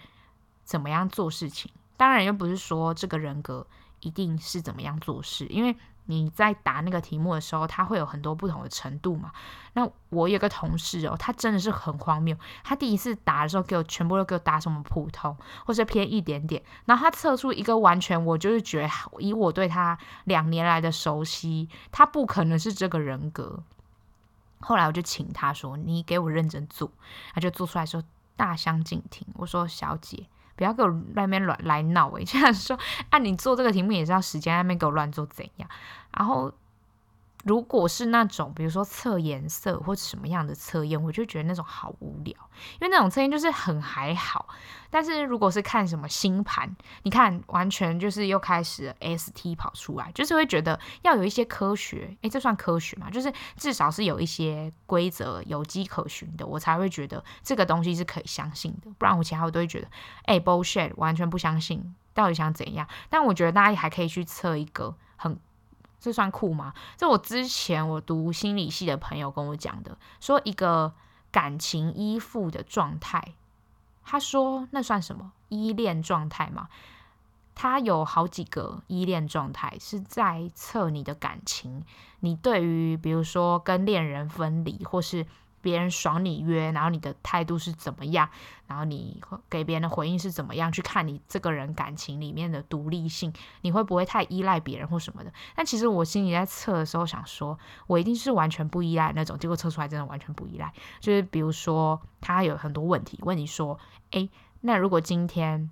[0.64, 1.72] 怎么样做事情。
[1.96, 3.66] 当然又不是说这个人格
[4.00, 5.74] 一定是怎么样做事，因为。
[6.06, 9.32] 你在答那个题目的时候，他会有很多不同的程度嘛。
[9.72, 12.36] 那我有个同事哦，他真的是很荒谬。
[12.62, 16.62] 他第一次答的时候，给我全部都给我答什么普通，或是偏一点点。
[16.84, 23.62] 然后他测出一个完全，我就是觉得以我对他两年来的熟悉，他不可能是这个人格。
[24.60, 26.90] 后来我就请他说：“你给我认真做。”
[27.34, 28.02] 他就做出来说
[28.36, 29.26] 大相径庭。
[29.34, 30.26] 我说：“小姐。”
[30.56, 32.78] 不要给我外面乱来闹诶，这 样说，
[33.10, 35.68] 按、啊、你做这个题目也是要时间，那面给我乱做怎样？
[36.16, 36.52] 然后。
[37.44, 42.34] 如果是那种，比如说测颜色或者什么样的测验，我就觉得那种好无聊，
[42.80, 44.48] 因为那种测验就是很还好。
[44.90, 53.10] 但是如果是看什么星盘，你看完全就是又开始 ST 跑出来，就是会觉得要有一些科学，诶，这算科学吗？
[53.10, 58.90] 就是至少是有一些规则有迹可循的，我才会觉得这个东西是可以相信的。
[58.96, 59.88] 不然我其他我都会觉得，
[60.26, 62.88] 诶，bullshit，完全不相信，到底想怎样？
[63.10, 65.38] 但我觉得大家还可以去测一个很。
[65.98, 66.74] 这算酷吗？
[66.96, 70.92] 这我之前我读心理系的朋友跟我讲的，说一个
[71.30, 73.34] 感情依附的状态，
[74.04, 76.68] 他说那算什么依恋状态吗？
[77.54, 81.84] 他有好几个依恋状态是在测你的感情，
[82.20, 85.26] 你对于比如说跟恋人分离或是。
[85.64, 88.28] 别人爽你约，然后你的态度是怎么样？
[88.66, 90.70] 然后你给别人的回应是怎么样？
[90.70, 95.32] 去看你这个人感情里面的独立性，你会不会太依赖别人或什么的？
[95.56, 100.72] 但其实我心里在测的时候想说，我一定是完全不依赖那种，结果测出来真的完全不依赖。
[101.00, 103.78] 就是比如说他有很多问题问你说，
[104.10, 104.28] 诶，
[104.60, 105.70] 那如果今天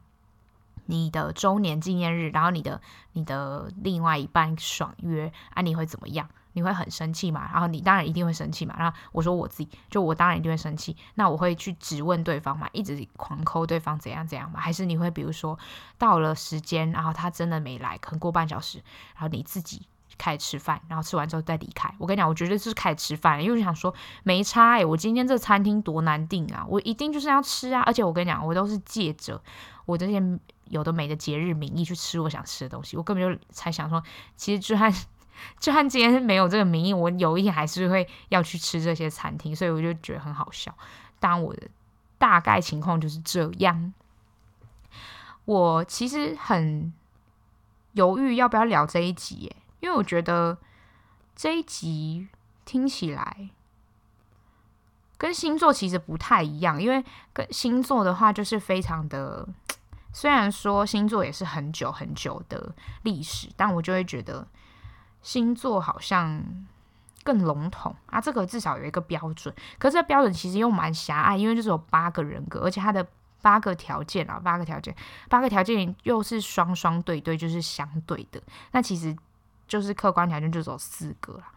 [0.87, 2.81] 你的周年纪念日，然后你的
[3.13, 6.29] 你的另外一半爽约，啊，你会怎么样？
[6.55, 7.49] 你会很生气嘛？
[7.53, 8.75] 然后你当然一定会生气嘛。
[8.79, 10.97] 然后我说我自己，就我当然一定会生气。
[11.15, 14.61] 那我会去质问对方嘛，一直狂抠对方怎样怎样嘛？
[14.61, 15.59] 还是你会比如说
[15.99, 18.79] 到了时间，然后他真的没来，可能过半小时，
[19.15, 19.87] 然后你自己
[20.19, 21.95] 开始吃饭，然后吃完之后再离开。
[21.99, 27.81] 我跟你讲，我绝对是开始吃饭，因为我想说没差欸，我今天这餐厅多难订啊，我一定就是要吃啊。
[27.83, 29.43] 而且我跟你讲，我都是借着
[29.87, 30.23] 我这些
[30.69, 32.97] 有的没的节日名义去吃我想吃的东西。
[32.97, 34.03] 我根本就才想说，
[34.37, 34.93] 其实就算。
[35.59, 40.75] 就算今天没有这个名义，我有一天还是会要去吃这些餐厅，所以我就觉得很好笑。
[41.21, 41.69] 当我的
[42.19, 43.95] 大概情况就是这样。
[45.45, 46.93] 我其实很
[47.93, 50.59] 犹豫要不要聊这一集，因为我觉得
[51.37, 52.29] 这一集
[52.65, 53.51] 听起来
[55.17, 59.49] 跟星座其实不太一样，因为跟星座的话就是非常的，
[60.13, 64.47] 虽然说星座也是很久很久的历史，但我就会觉得。
[65.23, 66.43] 星座好像
[67.25, 67.95] 更笼统。
[68.07, 73.07] 啊，这个至少有一个标准，可是这标准其实又蛮狭隘，因为就是有八个人格，而且它的
[73.41, 74.95] 八个条件啊，八个条件，
[75.29, 78.43] 八个条件又是双双对对，就是相对的，
[78.73, 79.17] 那其实
[79.67, 81.51] 就是客观条件就只有四个啦。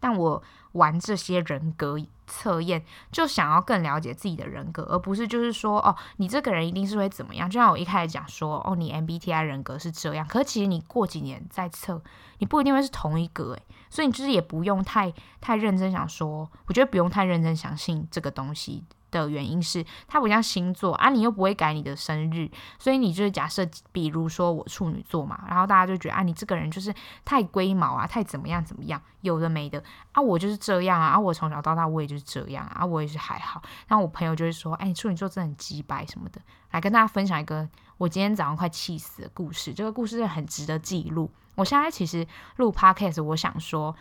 [0.00, 0.42] 但我
[0.72, 7.48] 玩这些人格测验，就想要更了解自己的人格，而不是就是说，哦，你这个人一定是会怎么样。
[7.48, 12.02] 就像我一开始讲说，哦，你 MBTI 人格是这样，可其实你过几年再测，
[12.38, 13.62] 你不一定会是同一个诶。
[13.88, 18.84] 所以你就是也不用太太认真想说，我觉得不用太认真相信这个东西。
[19.10, 26.94] 的原因是它不像星座啊，你又不会改你的生日，所以你就是假设，比如说我处女座嘛，然后大家就觉得啊，你这个人就是
[27.24, 29.82] 太龟毛啊，太怎么样怎么样，有的没的
[30.12, 33.62] 啊，我就是这样啊，我从小到大我也就是这样啊，我也是还好。
[33.86, 36.40] 然后我朋友就会说，哎，你处女座真的很鸡掰什么的，
[36.72, 41.30] 来跟大家分享一个我今天早上快气死的故事，这个故事很值得记录。
[41.54, 42.26] 我现在其实
[42.56, 43.94] 录 podcast，我想说。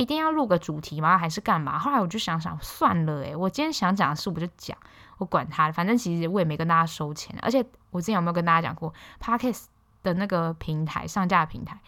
[0.00, 1.18] 一定要录个主题吗？
[1.18, 1.78] 还是干嘛？
[1.78, 4.74] 后来我就想想，算了，诶，我今天想讲的事，我就讲，
[5.18, 7.38] 我管他，反正其实我也没跟大家收钱。
[7.42, 9.64] 而且我之前有没有跟大家讲过，Podcast
[10.02, 11.78] 的那个平台上架平台，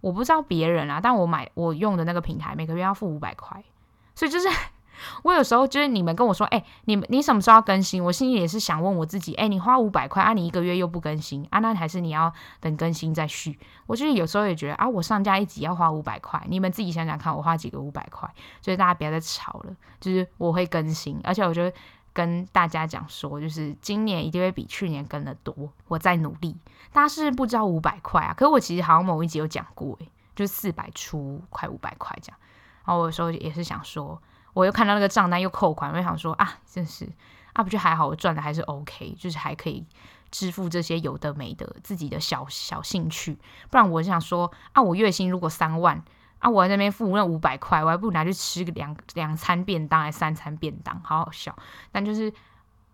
[0.00, 3.64] 我不知道别人啊，但我买我用的那个平台，每个月要付五百块，
[4.14, 4.48] 所以就是。
[5.22, 8.02] 我有时候就是你们跟我说，哎、你们你什么时候要更新？
[8.02, 13.58] 我心里也是想问我自己，哎、你花五百块啊，你一个月又不更新啊，那还是你要等更新再续？
[13.86, 18.28] 我就是有时候也觉得啊，我上架一集要花五百块，你们自己想想看，我花几个五百块？
[18.60, 21.70] 所以大家不要再吵了，就是我会更新，而且我就
[22.12, 25.54] 跟大家讲说，就是今年一定会比去年更的多，
[25.88, 26.56] 我在努力。
[26.92, 32.38] 大家是不知道五百块啊，可是我其实好像某一集有讲过，哎，就是四百出快五百块这样。
[32.84, 34.20] 然后我有时候也是想说。
[34.56, 37.06] 我又看到那个账单又扣款，我就想说啊，真是
[37.52, 39.84] 啊，不就还好，我赚的还是 OK，就是还可以
[40.30, 43.34] 支付这些有的没的自己的小小兴趣。
[43.68, 46.02] 不然我想说啊，我月薪如果三万
[46.38, 51.54] 啊，我在那边付那五百块，我还不如拿去吃个两两餐便当，还三餐便当，好好笑。
[51.92, 52.32] 但就是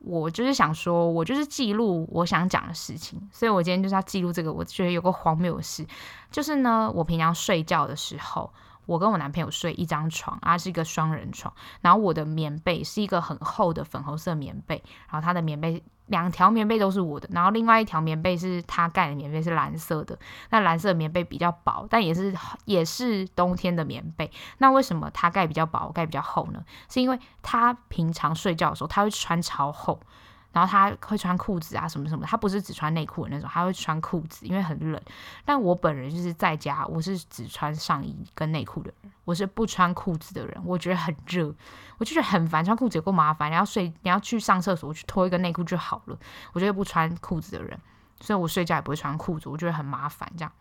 [0.01, 4.53] 我就是想说，我就是记录我想讲的事情，所以我今天就是要记录这个。
[4.53, 5.87] 我觉得有个荒谬的事，
[6.29, 8.53] 就是呢，我平常睡觉的时候。
[8.87, 11.53] 我跟我男朋友睡一张床，啊，是一个双人床。
[11.81, 20.19] 然后我的棉被是一个很厚的粉红色棉被，然后他的棉被两条棉被都是我的，然后另外一条棉被是他盖的棉被，是蓝色的。
[20.51, 24.31] 那蓝色棉被比较薄，但也是也是冬天的棉被。
[24.59, 26.65] 那为什么他盖比较薄，我盖比较厚呢？
[26.89, 30.01] 是因为他平常睡觉的时候他会穿超厚。
[30.53, 35.01] 然后他会穿裤子啊，什么什么，他不是只穿内裤的那种，他会穿裤子，因为很冷。
[35.45, 40.63] 但我本人就是在家，我是只穿上衣跟内裤的人，我是不穿裤子的人。
[40.65, 41.53] 我觉得很热，
[41.99, 43.51] 我就觉得很烦，穿裤子也够麻烦。
[43.51, 46.19] 你要睡，你要去上厕所，我去脱一个内裤就好了。
[46.53, 47.79] 我觉得不穿裤子的人，
[48.21, 50.53] 所以我睡觉也不会穿裤子，我觉得很麻烦这样。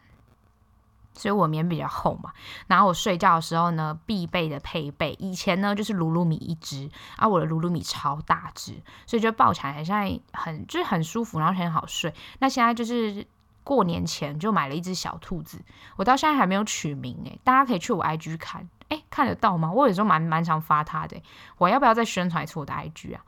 [1.14, 2.32] 所以我棉比较厚嘛，
[2.68, 12.14] 然后我睡觉的时候呢，必备的配备，以前呢就是噜噜米一只，啊，我的噜噜米超大只，所以就抱起来好像很就是很舒服，然后很好睡。
[12.40, 13.28] 那现在就是
[13.64, 15.62] 过年前就买了一只小兔子，
[15.98, 19.72] 我到现在还没有取名诶，大家可以去我 IG 看，诶，看得到吗？
[19.72, 21.22] 我有时候蛮蛮常发它的，
[21.58, 23.22] 我要不要再宣传一次我的 IG 啊？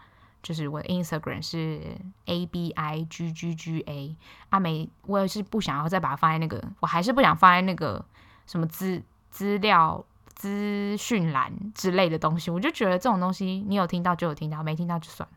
[0.44, 1.82] 就是我的 Instagram 是
[2.26, 4.16] A B I G G G A，
[4.50, 8.06] 阿美，我也是不想要再把它放在那个，我还是不想放在那个
[8.46, 15.36] 什么资资料资讯栏之类的东西，我就觉得这种东西你有听到就有听到，没听到就算了。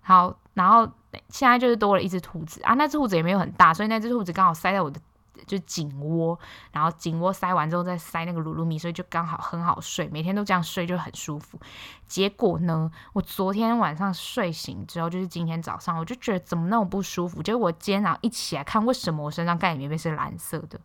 [0.00, 0.90] 好，然后
[1.28, 5.00] 现在就是多了一只兔子啊，那只兔子也没有很大，所以那只兔子刚好塞在我的。
[5.46, 6.38] 就颈窝，
[6.72, 11.58] 然后颈窝塞完之后再塞那个噜噜米，所以就刚好很好睡，每天都这样睡就很舒服。
[12.06, 17.42] 结果呢，我昨天晚上睡醒之后，就是今天早上，我就觉得怎么那么不舒服。
[17.42, 20.80] 结果我今天早上一起来看，为什么我身上盖的棉被是蓝色的？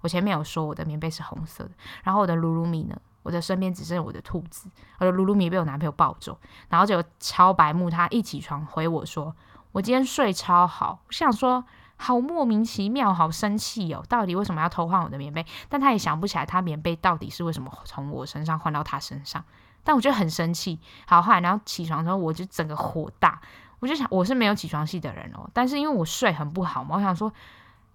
[0.00, 1.70] 我前面有说我的棉被是红色的，
[2.02, 6.38] 然后我的噜噜米呢，我的身边只剩我的兔子，我的噜噜米被我男朋友抱走，
[6.68, 9.34] 然后就超白目，他一起床回我说，
[9.72, 11.00] 我今天睡超好。
[11.06, 11.64] 我想说。
[11.96, 14.04] 好莫名其妙，好生气哦！
[14.08, 15.46] 到底为什么要偷换我的棉被？
[15.68, 19.42] 但他也想不起来，他棉被到底是为什么从我身上换到他身上。
[19.84, 20.80] 但我觉得很生气。
[21.06, 23.40] 好，后来然后起床之后，我就整个火大。
[23.78, 27.32] 我就想，我是没有起床气的人哦，但是因为我睡很不好嘛，我想说，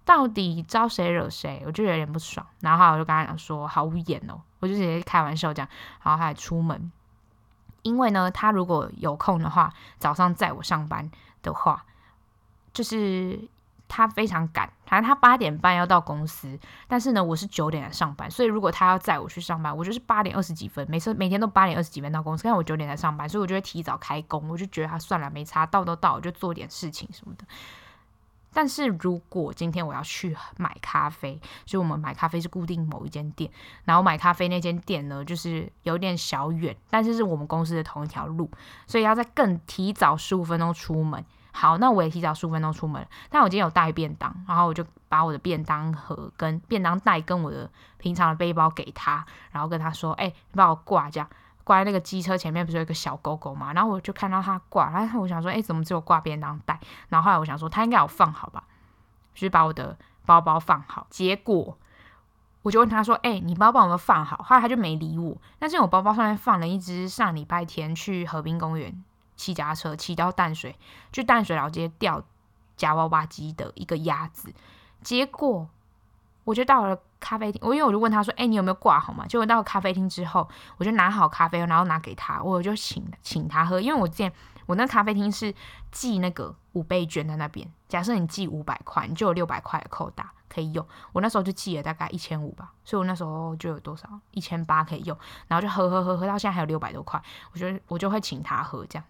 [0.04, 1.62] 到底招谁惹谁？
[1.66, 2.44] 我就有点不爽。
[2.60, 5.68] 然后我就跟他讲说，好无言哦，我就直接开玩笑讲，
[6.02, 6.90] 然后他还出门，
[7.82, 11.10] 因为呢，他如果有空的话，早上载我上班
[11.42, 11.84] 的话，
[12.72, 13.48] 就是。
[13.92, 27.44] 他非常赶，反正他八点半要到公司，但是呢，我是九点来上班，所以如果他要载我去上班，我就是八点二十几分，每次每天都八点二十几分到公司，但我九点才上班，所以我就会提早开工，我就觉得他算了，没差，到都到，我就做点事情什么的。
[28.52, 33.50] 但是如果今天我要去买咖啡，就我们买咖啡是固定某一间店，
[33.84, 38.48] 然后买咖啡那间店呢，就是有点小远，但是是我们公司的同一条路，
[38.86, 41.24] 所以要在更提早十五分钟出门。
[41.52, 43.06] 好，那我也提早十五分钟出门。
[43.28, 51.28] 但我今天有带便当，然后我就把我的便当盒跟便当袋跟我的平常的背包给他，然后跟他说：“哎、你帮我挂这样，
[51.64, 56.78] 挂在那个机车前面不是有一个小狗狗吗？”然后我就看到他挂，然后我想说：“哎、怎么只有挂便当袋？”
[57.08, 58.64] 然后后来我想说他应该有放好吧，
[59.34, 59.96] 就是把我的
[60.26, 61.06] 包包放好。
[61.10, 61.76] 结果
[62.62, 65.36] 我就问他说：“哎、你包包有没有放好？”后来他就没理我。
[65.58, 69.02] 但是我包包上面放了一只上礼拜天去河滨公园。
[69.40, 70.76] 骑脚踏车骑到淡水，
[71.14, 72.22] 去淡水老街钓
[72.76, 74.52] 夹娃娃机的一个鸭子，
[75.00, 75.66] 结果
[76.44, 84.30] 我就到了咖啡厅，我因为我就问他说：“哎、你有没有挂好嘛？”结果到了咖啡厅之后，我就拿好咖啡，然后拿给他，我就请请他喝，因为我之前
[84.66, 85.54] 我那咖啡厅是
[85.90, 90.86] 寄那个五倍券在那边，假设你寄五百块，你就有六百块的扣打可以用。
[91.12, 95.16] 我那时候就寄了大概一千五吧，所以我那时候就有多少一千八可以用，
[95.48, 97.22] 然后就喝喝喝喝到现在还有六百多块，
[97.52, 99.04] 我觉得我就会请他喝这样。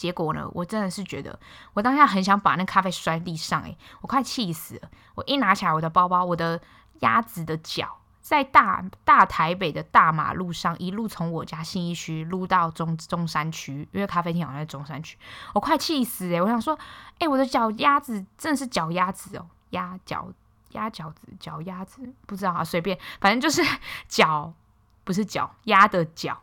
[0.00, 1.38] 结果呢，我真的是觉得，
[1.74, 4.88] 我当下很想把那咖啡摔地上，诶，我快气死了。
[5.14, 6.58] 我一拿起来我的包包，我的
[7.00, 15.18] 鸭子的脚在大大台北的大马路上，一路从我家信义区撸到中中山区，因为咖啡厅好像在中山区，
[15.52, 16.78] 我快气死诶，我想说，
[17.18, 20.32] 诶，我的脚鸭子真的是脚鸭子哦，鸭脚
[20.70, 23.62] 鸭脚子脚鸭子，不知道啊，随便，反正就是
[24.08, 24.54] 脚
[25.04, 26.40] 不是脚鸭的脚，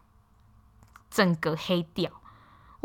[1.10, 2.12] 整个黑掉。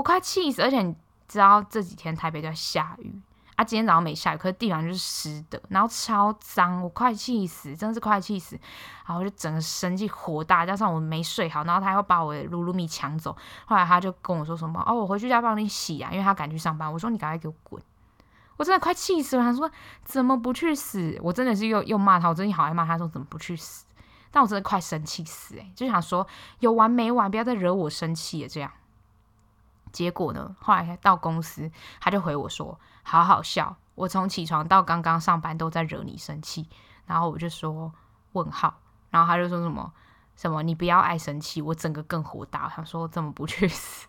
[0.02, 0.92] 我快气死，而且你
[1.28, 3.22] 知道这几天台北在下雨
[3.54, 8.58] 啊，今天早上没下雨，可是地板就是湿的，然后超脏，我快气死，真的是快气死，
[9.06, 17.80] 然后我就整个生气火大，加上我没睡好，然后他还要把我的噜噜米抢走，后来他就跟我说什么哦，我回去家帮你洗啊，因为他赶去上班，我说你赶快给我滚，
[18.56, 19.70] 我真的快气死了，他说
[20.02, 21.16] 怎么不去死？
[21.22, 23.86] 我真的是又又骂他，我真的好爱骂他，说怎么不去死？
[24.32, 26.26] 但我真的快生气死，诶，就想说
[26.58, 28.72] 有完没完，不要再惹我生气了，这样。
[29.92, 30.56] 结果呢？
[30.58, 31.70] 后来到公司，
[32.00, 36.68] 他就回我说：“好好笑，我从起床到刚刚上班都在惹你生气。”
[37.06, 37.92] 然后我就说
[38.32, 38.80] ：“问号。”
[39.10, 39.92] 然后他就说什么
[40.34, 40.62] ：“什么？
[40.62, 44.08] 你不要爱生气，我整个更火大。”他说：“怎么不去死？”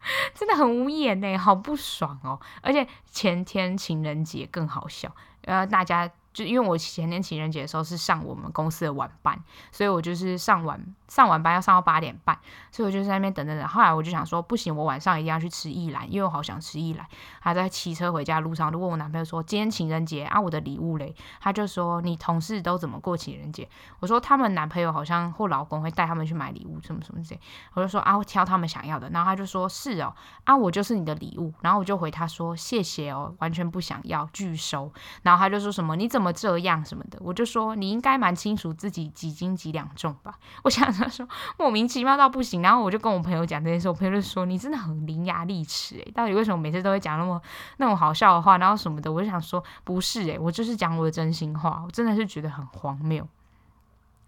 [0.34, 2.40] 真的很无言呢，好不爽哦！
[2.62, 6.10] 而且前天情人节更好笑，呃，大家。
[6.32, 9.38] 就因为我前天情人节的时候是上我们公司的晚班，
[9.72, 12.38] 所以我就是上晚上晚班要上到八点半，
[12.70, 13.66] 所以我就在那边等等等。
[13.66, 17.06] 后来我就想说，不行，我晚上一定要去吃一兰，因为我好想吃一兰。
[17.40, 23.68] 还在骑车回家路上，就问我男朋友说：“今天情人节啊，我的礼物嘞？”他就说：“你同事都怎么过情人节？”
[24.00, 27.40] 我说：“他们男朋友好像或老公会带他们去买礼物，什么什么之类。”
[27.74, 30.14] 我就说：“啊，我挑他们想要的。”然后他就说：“是哦，
[30.44, 40.38] 啊，我就是你的礼物。”然后我就回他说：“谢谢哦，完全不想要，拒收。”然后他就说什么：“你怎么这样什么？”的，我就说你应该蛮清楚自己几斤几两重吧。
[40.64, 41.26] 我想他说
[41.58, 47.40] 莫名其妙到不行，然后我就跟我朋友讲这件事，我朋友就说你真的很伶牙俐齿诶，到底为什么每次都会讲那么
[47.78, 49.12] 那种好笑的话，然后什么的？
[49.12, 53.26] 我就想说不是诶，我就是讲我的真心话，我真的是觉得很荒谬，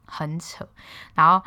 [0.06, 0.68] 很扯，
[1.14, 1.44] 然后。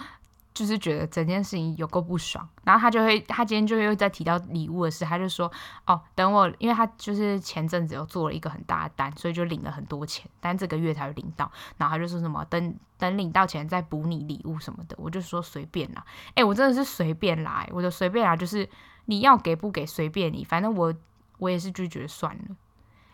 [0.53, 5.51] 就是觉得整件事情有够不爽，然后他就会，他今天就会又在提到礼物的事，他就说，
[5.87, 18.69] 哦，等我，因为他就是前阵子有做了一个很大的单，所以就领了很多钱，但这个月才领到，然后他就说什么，等等领到钱再补你礼物什么的，我就说随便啦，诶，我真的是随便啦，我的随便啦，就是
[19.05, 20.93] 你要给不给随便你，反正我
[21.39, 22.55] 我也是拒绝算了，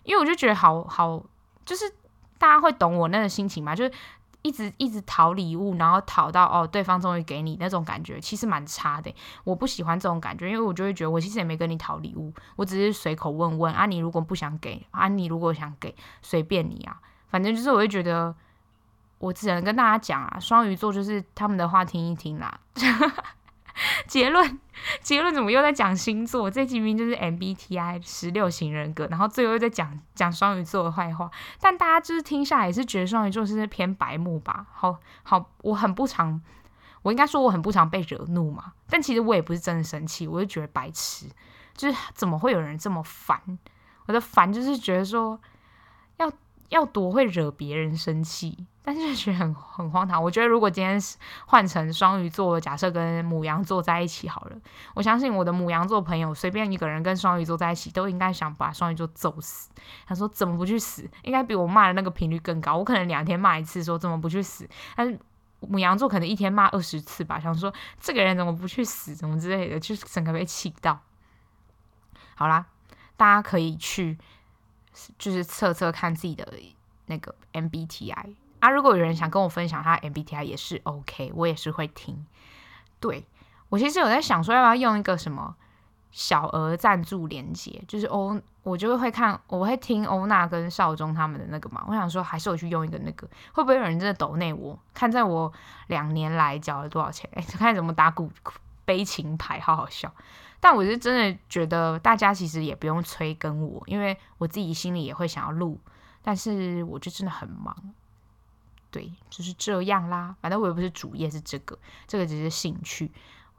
[0.04, 1.24] 因为我就觉得好好，
[1.64, 1.90] 就是
[2.38, 3.92] 大家会懂我那个心情嘛，就是。
[4.42, 9.14] 一直一直讨礼物，然后讨到哦，对方终于给你那种感觉，其实蛮差的。
[9.44, 13.86] 我不喜欢这种感觉，因为我就会觉得我其实也没跟你讨礼物，我只是随口问问啊。
[13.86, 17.00] 你如果不想给啊，你如果想给，随便你啊。
[17.28, 18.34] 反正就是我会觉得，
[19.18, 22.60] 我只能跟大家讲啊，双鱼座就是他们的话听一听啦。
[24.08, 24.60] 结论，
[25.02, 26.50] 结论怎么又在讲星座？
[26.50, 31.30] 这期明明就是 MBTI 十六型人格，然后最后又在讲讲双鱼座的坏话。
[31.60, 34.68] 但大家就是听下来也是觉得双鱼座是偏白目吧？
[34.72, 36.42] 好好，我很不常，
[37.02, 38.74] 我应该说我很不常被惹怒嘛。
[38.90, 41.28] 但其实我也不是真的生气，我就觉得白痴，
[41.76, 43.40] 就是怎么会有人这么烦？
[44.08, 45.40] 我的烦就是觉得说
[46.18, 46.32] 要。
[46.70, 50.24] 要多会惹别人生气，但是就觉得很 很荒唐。
[50.24, 51.00] 我觉得如果今天
[51.46, 54.58] 换成双鱼座，假设跟母羊座在一起好了，
[54.96, 59.70] 我相信我的母羊座朋友随便一个人跟双鱼座在一起，都应该想把双鱼座揍死。
[60.08, 61.08] 他说怎么不去死？
[61.22, 62.78] 应该比我骂的那个频率更高。
[62.78, 64.68] 我可能两天骂一次，说怎么不去死？
[64.96, 65.20] 但是
[65.60, 71.00] 母羊座可能一天骂二十次吧，想说这个人怎么不去死，怎么之类的，就是整个被气到。
[72.34, 72.66] 好啦，
[73.16, 74.18] 大家可以去。
[75.18, 76.46] 就是测测看自己的
[77.06, 82.26] 那个 MBTI 啊，如果有人想跟我分享他 MBTI 也是 OK，我也是会听。
[83.00, 83.26] 对，
[83.70, 85.56] 我其实有在想说要不要用一个什么
[86.12, 91.86] 小额赞助连接，就是欧，我就会看，我会听欧娜跟少中他们的那个嘛。
[91.88, 94.78] 我想说，还是我去用一个那个，会不会有人真的抖内我？
[94.94, 95.52] 看在我
[95.88, 98.30] 两年来缴了多少钱，哎， 看怎么打鼓
[98.84, 100.14] 悲情牌，好好笑。
[100.60, 105.80] 但我是真的觉得大家其实也不用催更我，因为我自己心里也会想要录，
[106.22, 107.94] 但是我就真的很忙。
[108.92, 110.36] 对，就是这样啦。
[110.42, 111.78] 反正我也不是主业是这个，
[112.08, 113.12] 这个只是兴趣。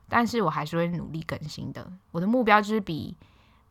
[0.09, 1.89] 但是我还是会努力更新的。
[2.11, 3.17] 我的目标就是比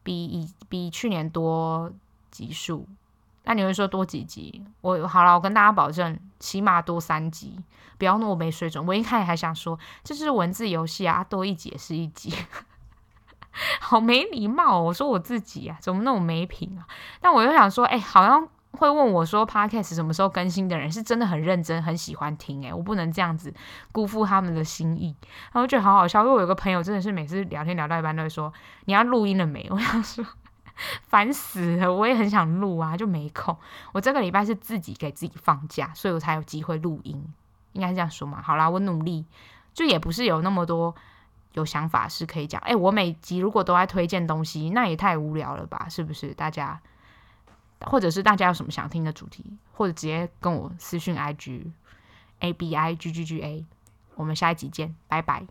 [0.03, 1.91] 比以比去年多
[2.31, 2.87] 集数。
[3.43, 4.63] 那你会说多几集？
[4.79, 7.59] 我好了，我跟大家保证，起码多三集，
[7.97, 8.85] 不要那么没水准。
[8.85, 12.33] 我一开始还想说这是文字游戏啊，多一集也是一集，
[13.81, 14.79] 好没礼貌。
[14.79, 16.87] 我说我自己啊，怎么那么没品啊？
[17.19, 18.47] 但我又想说，哎、好像。
[18.79, 23.53] 会问我说：“Podcast 什么时候更新的人是真的很认真、很喜欢听诶，我不能这样子
[23.91, 25.13] 辜负他们的心意。”
[25.51, 28.51] 然后我觉得好好笑，因为我有个朋友真的是每次聊天聊到一半都会说
[28.85, 30.25] ：“你要录音了没？” 我想说
[31.03, 33.55] 烦死了，我也很想录啊，就没空。
[33.91, 37.21] 我这个礼拜是自己给自己放假，所以我才有机会录音，
[37.73, 38.41] 应该是这样说嘛。
[38.41, 39.25] 好啦，我努力，
[39.73, 40.95] 就也不是有那么多
[41.51, 42.61] 有想法是可以讲。
[42.61, 45.87] 诶，我每集如果都在推荐东西，那也太无聊了吧？
[45.89, 46.33] 是不是？
[46.33, 46.79] 大家？
[47.81, 51.71] 或者是大家有什么想听的主题，或者直接跟我私讯 IG
[52.39, 53.65] A B I G G G A，
[54.15, 55.45] 我们下一集见，拜拜。